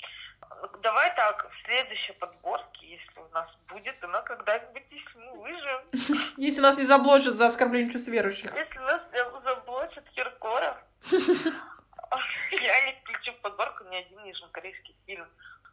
Давай 0.82 1.12
так, 1.16 1.50
в 1.50 1.64
следующей 1.66 2.12
подборке, 2.12 2.86
если 2.86 3.18
у 3.18 3.28
нас 3.30 3.50
будет, 3.66 3.96
она 4.04 4.22
когда-нибудь, 4.22 4.84
если 4.88 5.18
мы 5.18 5.40
выживем, 5.40 6.32
Если 6.36 6.60
нас 6.60 6.76
не 6.76 6.84
заблочат 6.84 7.34
за 7.34 7.46
оскорбление 7.46 7.90
чувств 7.90 8.08
верующих. 8.08 8.54
если 8.54 8.78
нас 8.78 9.02
за- 9.12 9.40
заблочит 9.40 10.08
Киркоров, 10.10 10.76
я 11.10 12.86
не 12.86 13.00
включу 13.00 13.32
в 13.32 13.40
подборку 13.40 13.82
ни 13.90 13.96
один 13.96 14.24
южнокорейский 14.24 14.94
фильм. 15.06 15.26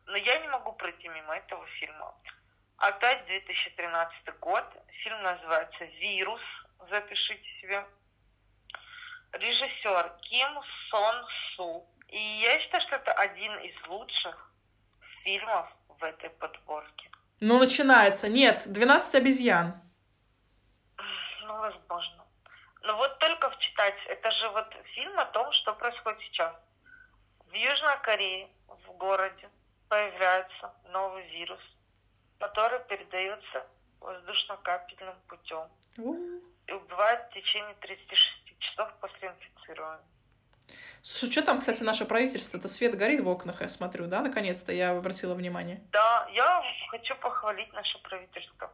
Но 0.08 0.17
я 0.17 0.39
не 0.39 0.47
могу 0.47 0.71
пройти 0.73 1.08
мимо 1.10 1.36
этого 1.36 1.63
фильма. 1.80 2.15
Опять 2.78 3.23
2013 3.28 4.39
год. 4.39 4.65
Фильм 5.04 5.21
называется 5.21 5.84
«Вирус». 5.84 6.41
Запишите 6.89 7.47
себе. 7.62 7.86
Режиссер 9.79 10.11
Ким 10.21 10.61
Сон 10.89 11.25
Су. 11.55 11.85
И 12.07 12.19
я 12.41 12.59
считаю, 12.59 12.81
что 12.81 12.95
это 12.95 13.13
один 13.13 13.55
из 13.59 13.75
лучших 13.87 14.51
фильмов 15.23 15.67
в 15.87 16.03
этой 16.03 16.29
подборке. 16.31 17.09
Ну, 17.39 17.59
начинается. 17.59 18.27
Нет, 18.29 18.63
12 18.65 19.15
обезьян. 19.15 19.79
Ну, 21.43 21.57
возможно. 21.57 22.25
Но 22.81 22.95
вот 22.97 23.19
только 23.19 23.49
вчитать, 23.51 23.95
это 24.08 24.31
же 24.31 24.49
вот 24.49 24.67
фильм 24.95 25.17
о 25.19 25.25
том, 25.25 25.51
что 25.54 25.73
происходит 25.73 26.19
сейчас. 26.21 26.56
В 27.45 27.54
Южной 27.54 27.97
Корее, 28.01 28.49
в 28.67 28.91
городе, 28.93 29.49
появляется 29.87 30.73
новый 30.89 31.27
вирус, 31.29 31.62
который 32.39 32.79
передается 32.85 33.65
воздушно-капельным 33.99 35.15
путем 35.27 35.67
и 36.67 36.71
убивает 36.71 37.29
в 37.29 37.33
течение 37.33 37.75
36 37.75 38.60
часов 38.60 38.93
после 39.01 39.29
инфицирования. 39.69 40.03
Слушай, 41.01 41.31
что 41.31 41.41
там, 41.43 41.59
кстати, 41.59 41.81
наше 41.83 42.05
правительство? 42.05 42.57
Это 42.57 42.67
свет 42.67 42.95
горит 42.97 43.21
в 43.21 43.27
окнах, 43.27 43.61
я 43.61 43.69
смотрю, 43.69 44.07
да? 44.07 44.21
Наконец-то 44.21 44.73
я 44.73 44.91
обратила 44.91 45.33
внимание. 45.33 45.81
Да, 45.91 46.27
я 46.33 46.61
хочу 46.89 47.15
похвалить 47.15 47.71
наше 47.73 47.97
правительство. 47.99 48.71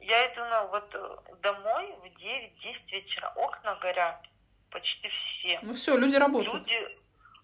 Я 0.00 0.26
иду 0.32 0.40
на 0.40 0.64
вот 0.64 0.90
э, 0.92 1.16
домой 1.42 1.94
в 2.02 2.04
9-10 2.04 2.90
вечера, 2.90 3.32
окна 3.36 3.76
горят, 3.76 4.26
почти 4.70 5.08
все. 5.08 5.60
Ну 5.62 5.74
все, 5.74 5.96
люди 5.96 6.16
работают. 6.16 6.66
Люди, 6.66 6.98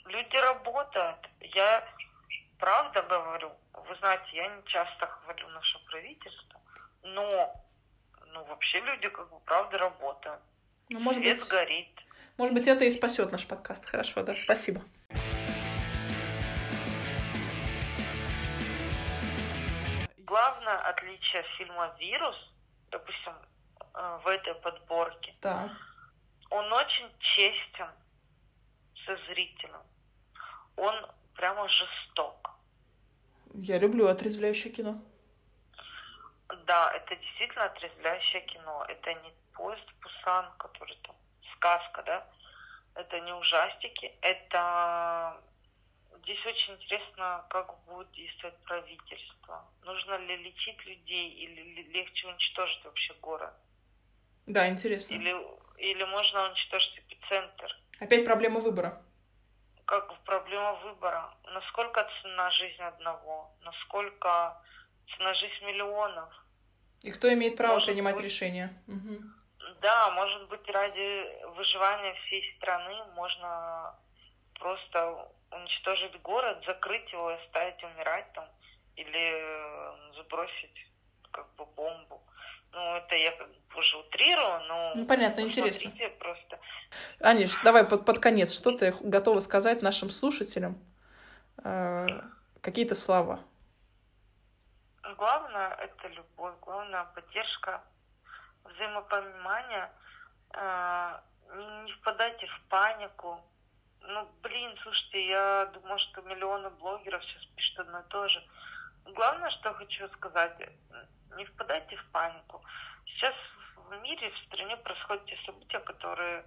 люди 0.07 0.36
работают. 0.36 1.18
Я 1.41 1.89
правда 2.59 3.03
говорю, 3.03 3.53
вы 3.72 3.95
знаете, 4.01 4.26
я 4.32 4.49
не 4.49 4.64
часто 4.64 5.07
хвалю 5.07 5.49
наше 5.51 5.78
правительство, 5.86 6.61
но 7.03 7.55
ну, 8.32 8.45
вообще 8.47 8.80
люди 8.80 9.09
как 9.09 9.30
бы 9.30 9.39
правда 9.45 9.78
работают. 9.78 10.41
Ну, 10.89 10.99
может 10.99 11.22
Свет 11.22 11.39
быть, 11.39 11.49
горит. 11.49 12.08
Может 12.39 12.55
быть, 12.55 12.68
это 12.68 12.84
и 12.84 12.91
спасет 12.91 13.32
наш 13.32 13.47
подкаст. 13.47 13.84
Хорошо, 13.84 14.22
да, 14.22 14.36
спасибо. 14.36 14.80
Главное 20.18 20.78
отличие 20.89 21.43
фильма 21.57 21.95
«Вирус», 21.99 22.36
допустим, 22.91 23.32
э, 23.95 24.18
в 24.24 24.26
этой 24.28 24.55
подборке, 24.55 25.34
Так. 25.41 25.70
он 26.51 26.72
очень 26.72 27.11
честен 27.18 27.89
со 29.05 29.16
зрителем. 29.26 29.82
Он 30.76 30.95
прямо 31.34 31.68
жесток. 31.68 32.51
Я 33.55 33.78
люблю 33.78 34.07
отрезвляющее 34.07 34.72
кино. 34.72 35.01
Да, 36.66 36.93
это 36.93 37.16
действительно 37.16 37.64
отрезвляющее 37.64 38.43
кино. 38.43 38.84
Это 38.89 39.14
не 39.14 39.32
поезд 39.55 39.86
Пусан, 40.01 40.47
который 40.59 40.97
там 41.03 41.16
сказка, 41.63 42.03
да? 42.05 42.27
Это 42.95 43.21
не 43.21 43.33
ужастики. 43.33 44.13
Это 44.23 45.41
здесь 46.23 46.45
очень 46.47 46.75
интересно, 46.75 47.45
как 47.51 47.75
будет 47.85 48.11
действовать 48.13 48.57
правительство. 48.65 49.65
Нужно 49.83 50.17
ли 50.19 50.37
лечить 50.37 50.85
людей 50.87 51.31
или 51.31 51.63
ли- 51.63 51.93
легче 51.93 52.29
уничтожить 52.29 52.85
вообще 52.85 53.15
город? 53.15 53.53
Да, 54.47 54.69
интересно. 54.69 55.15
Или, 55.15 55.35
или 55.79 56.05
можно 56.05 56.49
уничтожить 56.49 56.99
эпицентр? 56.99 57.77
Опять 58.01 58.25
проблема 58.25 58.61
выбора. 58.61 59.03
Как 59.85 60.23
проблема 60.25 60.75
выбора. 60.85 61.35
Насколько 61.45 62.09
цена 62.23 62.51
жизни 62.51 62.83
одного? 62.83 63.51
Насколько 63.63 64.61
цена 65.17 65.35
жизнь 65.35 65.65
миллионов? 65.65 66.33
И 67.03 67.11
кто 67.11 67.33
имеет 67.33 67.57
право 67.57 67.75
Может 67.75 67.87
принимать 67.89 68.17
быть. 68.17 68.25
решения? 68.25 68.71
Мгм. 68.87 69.35
Да, 69.81 70.11
может 70.11 70.49
быть, 70.49 70.69
ради 70.69 71.47
выживания 71.57 72.14
всей 72.14 72.57
страны 72.57 73.05
можно 73.14 73.95
просто 74.55 75.29
уничтожить 75.51 76.21
город, 76.23 76.62
закрыть 76.66 77.11
его 77.12 77.31
и 77.31 77.35
оставить 77.35 77.83
умирать 77.83 78.33
там, 78.33 78.45
или 78.97 79.33
э, 79.35 80.12
сбросить 80.21 80.87
как 81.31 81.47
бы 81.55 81.66
бомбу. 81.66 82.23
Ну, 82.73 82.97
это 82.97 83.16
я 83.16 83.33
как 83.33 83.49
бы 83.49 83.79
уже 83.79 83.97
утрирую, 83.97 84.61
но... 84.66 84.93
Ну, 84.95 85.07
понятно, 85.07 85.41
интересно. 85.41 85.91
Просто. 86.19 86.59
Аниш, 87.21 87.57
давай 87.64 87.85
под, 87.85 88.05
под 88.05 88.19
конец, 88.19 88.55
что 88.55 88.73
ты 88.73 88.95
готова 89.01 89.41
сказать 89.41 89.83
нашим 89.83 90.11
слушателям? 90.11 90.79
Э, 91.64 92.07
какие-то 92.61 92.95
слова. 92.95 93.41
Главное— 95.16 95.75
это 95.81 96.09
любовь, 96.09 96.55
главное— 96.61 97.05
поддержка, 97.14 97.83
взаимопонимание. 98.65 99.91
Э, 100.55 101.21
Не, 101.55 101.83
не 101.85 101.93
впадайте 101.93 102.47
в 102.47 102.61
панику. 102.69 103.41
Ну, 104.03 104.29
блин, 104.43 104.77
слушайте, 104.83 105.29
я 105.29 105.67
думаю, 105.67 105.99
что 105.99 106.23
миллионы 106.23 106.71
блогеров 106.71 107.25
сейчас 107.25 107.45
пишут 107.57 107.81
одно 107.81 108.01
и 108.01 108.09
то 108.09 108.29
же. 108.29 108.43
Главное, 109.05 109.51
что 109.51 109.73
хочу 109.73 110.09
сказать, 110.11 110.57
не 111.37 111.45
впадайте 111.47 111.97
в 111.97 112.05
панику. 112.11 112.63
Сейчас 113.07 113.35
в 113.77 113.97
мире, 114.03 114.31
в 114.31 114.39
стране 114.47 114.77
происходят 114.77 115.25
те 115.25 115.39
события, 115.47 115.81
которые, 115.81 116.45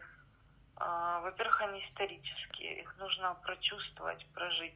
а, 0.78 1.20
во-первых, 1.22 1.62
они 1.62 1.84
исторические, 1.86 2.82
их 2.82 2.98
нужно 2.98 3.34
прочувствовать, 3.44 4.26
прожить. 4.34 4.76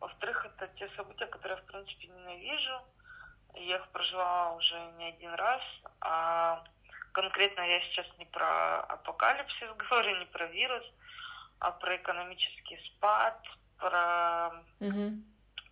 Во-вторых, 0.00 0.46
это 0.46 0.68
те 0.78 0.88
события, 0.96 1.26
которые 1.26 1.58
я, 1.58 1.62
в 1.62 1.66
принципе, 1.66 2.06
ненавижу. 2.06 2.82
Я 3.54 3.76
их 3.76 3.88
прожила 3.88 4.52
уже 4.54 4.78
не 4.98 5.08
один 5.08 5.34
раз. 5.34 5.62
А 6.00 6.64
конкретно 7.12 7.62
я 7.62 7.80
сейчас 7.80 8.06
не 8.18 8.26
про 8.26 8.80
апокалипсис 8.80 9.68
говорю, 9.90 10.18
не 10.18 10.26
про 10.26 10.46
вирус, 10.46 10.84
а 11.60 11.72
про 11.72 11.96
экономический 11.96 12.78
спад, 12.86 13.44
про 13.78 14.52
Мгм. 14.80 15.24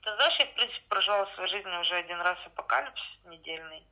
ты 0.03 0.15
знаешь, 0.15 0.37
я, 0.39 0.47
в 0.47 0.55
принципе, 0.55 0.85
прожила 0.89 1.25
в 1.25 1.35
своей 1.35 1.51
жизни 1.51 1.77
уже 1.81 1.95
один 1.95 2.21
раз 2.21 2.39
апокалипсис 2.47 3.19
недельный, 3.25 3.85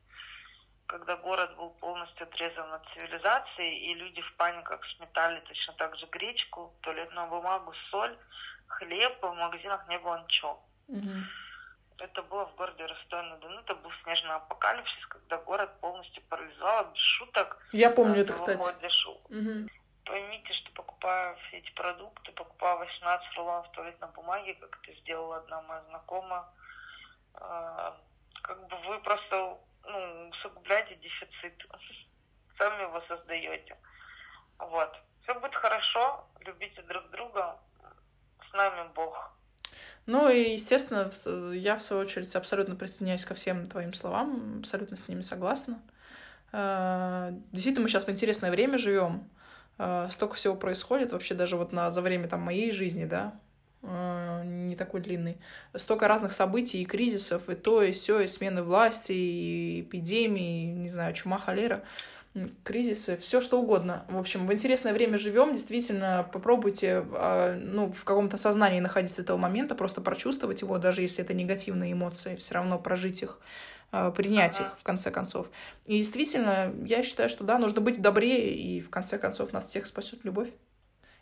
когда 0.86 1.16
город 1.16 1.56
был 1.56 1.70
полностью 1.70 2.26
отрезан 2.26 2.72
от 2.72 2.86
цивилизации, 2.94 3.90
и 3.90 3.94
люди 3.94 4.20
в 4.20 4.36
паниках 4.36 4.80
сметали 4.96 5.40
точно 5.40 5.74
так 5.74 5.96
же 5.96 6.06
гречку, 6.06 6.74
туалетную 6.80 7.28
бумагу, 7.28 7.72
соль, 7.90 8.16
хлеб, 8.66 9.18
и 9.22 9.26
в 9.26 9.34
магазинах 9.34 9.86
не 9.88 9.98
было 9.98 10.22
ничего. 10.22 10.62
Мгм. 10.88 11.24
Это 11.98 12.22
было 12.22 12.46
в 12.46 12.56
городе 12.56 12.86
Ростове-на-Дону, 12.86 13.60
это 13.60 13.74
был 13.76 13.90
снежный 14.02 14.34
апокалипсис, 14.34 15.06
когда 15.06 15.38
город 15.38 15.70
полностью 15.80 16.22
парализовало, 16.24 16.90
без 16.92 17.00
шуток. 17.00 17.58
Я 17.72 17.90
помню 17.90 18.22
это, 18.22 18.32
кстати. 18.34 18.58
выходишь 18.58 19.06
Мгм. 19.28 19.68
Поймите, 20.04 20.52
что 20.52 20.72
покупая 20.72 21.34
все 21.36 21.58
эти 21.58 21.70
продукты, 21.72 22.32
покупая 22.32 22.76
18 22.76 23.36
рулонов 23.36 23.70
туалетной 23.72 24.08
бумаги, 24.08 24.52
как 24.60 24.78
это 24.82 24.98
сделала 25.00 25.38
одна 25.38 25.62
моя 25.62 25.82
знакомая, 25.84 26.44
э, 27.34 27.92
как 28.42 28.66
бы 28.68 28.76
вы 28.86 28.98
просто 29.00 29.58
ну, 29.84 30.28
усугубляете 30.28 30.96
дефицит. 30.96 31.66
Сами 32.58 32.82
его 32.82 33.00
создаете. 33.08 33.76
Вот. 34.58 34.94
Все 35.22 35.34
будет 35.40 35.54
хорошо, 35.54 36.28
любите 36.40 36.82
друг 36.82 37.08
друга. 37.10 37.58
С 38.48 38.52
нами 38.52 38.88
Бог. 38.94 39.32
Ну 40.06 40.28
и, 40.28 40.52
естественно, 40.52 41.10
я, 41.54 41.76
в 41.76 41.82
свою 41.82 42.02
очередь, 42.02 42.34
абсолютно 42.36 42.76
присоединяюсь 42.76 43.24
ко 43.24 43.34
всем 43.34 43.66
твоим 43.68 43.94
словам, 43.94 44.58
абсолютно 44.60 44.96
с 44.96 45.08
ними 45.08 45.22
согласна. 45.22 45.80
Э, 46.52 47.32
Действительно, 47.52 47.84
мы 47.84 47.88
сейчас 47.88 48.06
в 48.06 48.10
интересное 48.10 48.50
время 48.50 48.76
живем. 48.76 49.30
Э, 49.78 50.08
Столько 50.10 50.34
всего 50.34 50.56
происходит 50.56 51.12
вообще 51.12 51.34
даже 51.34 51.56
вот 51.56 51.72
на, 51.72 51.90
за 51.90 52.02
время 52.02 52.28
там, 52.28 52.40
моей 52.42 52.70
жизни, 52.70 53.06
да, 53.06 53.32
э, 53.82 54.42
не 54.44 54.76
такой 54.76 55.00
длинный. 55.00 55.38
Столько 55.74 56.06
разных 56.06 56.32
событий 56.32 56.82
и 56.82 56.84
кризисов, 56.84 57.48
и 57.48 57.54
то, 57.54 57.82
и 57.82 57.92
все, 57.92 58.20
и 58.20 58.26
смены 58.26 58.62
власти, 58.62 59.12
и 59.12 59.80
эпидемии, 59.80 60.66
не 60.66 60.90
знаю, 60.90 61.14
чума, 61.14 61.38
холера 61.38 61.82
кризисы, 62.64 63.16
все 63.16 63.40
что 63.40 63.60
угодно. 63.60 64.04
В 64.08 64.18
общем, 64.18 64.46
в 64.46 64.52
интересное 64.52 64.92
время 64.92 65.18
живем, 65.18 65.52
действительно, 65.52 66.28
попробуйте 66.32 67.04
а, 67.12 67.56
ну, 67.56 67.92
в 67.92 68.04
каком-то 68.04 68.36
сознании 68.36 68.80
находиться 68.80 69.22
этого 69.22 69.36
момента, 69.36 69.74
просто 69.74 70.00
прочувствовать 70.00 70.62
его, 70.62 70.78
даже 70.78 71.02
если 71.02 71.22
это 71.22 71.32
негативные 71.32 71.92
эмоции, 71.92 72.34
все 72.36 72.54
равно 72.54 72.78
прожить 72.78 73.22
их, 73.22 73.38
а, 73.92 74.10
принять 74.10 74.58
Ага. 74.58 74.68
их, 74.68 74.78
в 74.78 74.82
конце 74.82 75.10
концов. 75.12 75.48
И 75.86 75.98
действительно, 75.98 76.74
я 76.84 77.04
считаю, 77.04 77.28
что 77.28 77.44
да, 77.44 77.58
нужно 77.58 77.80
быть 77.80 78.02
добрее, 78.02 78.52
и 78.52 78.80
в 78.80 78.90
конце 78.90 79.18
концов 79.18 79.52
нас 79.52 79.68
всех 79.68 79.86
спасет 79.86 80.24
любовь. 80.24 80.48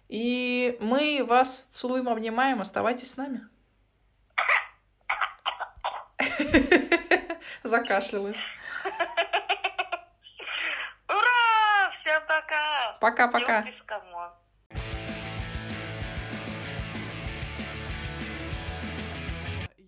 И 0.09 0.77
мы 0.81 1.25
вас 1.27 1.69
целуем, 1.73 2.09
обнимаем, 2.09 2.61
оставайтесь 2.61 3.11
с 3.11 3.17
нами. 3.17 3.47
Закашлялась. 7.63 8.39
Пока-пока. 13.03 13.65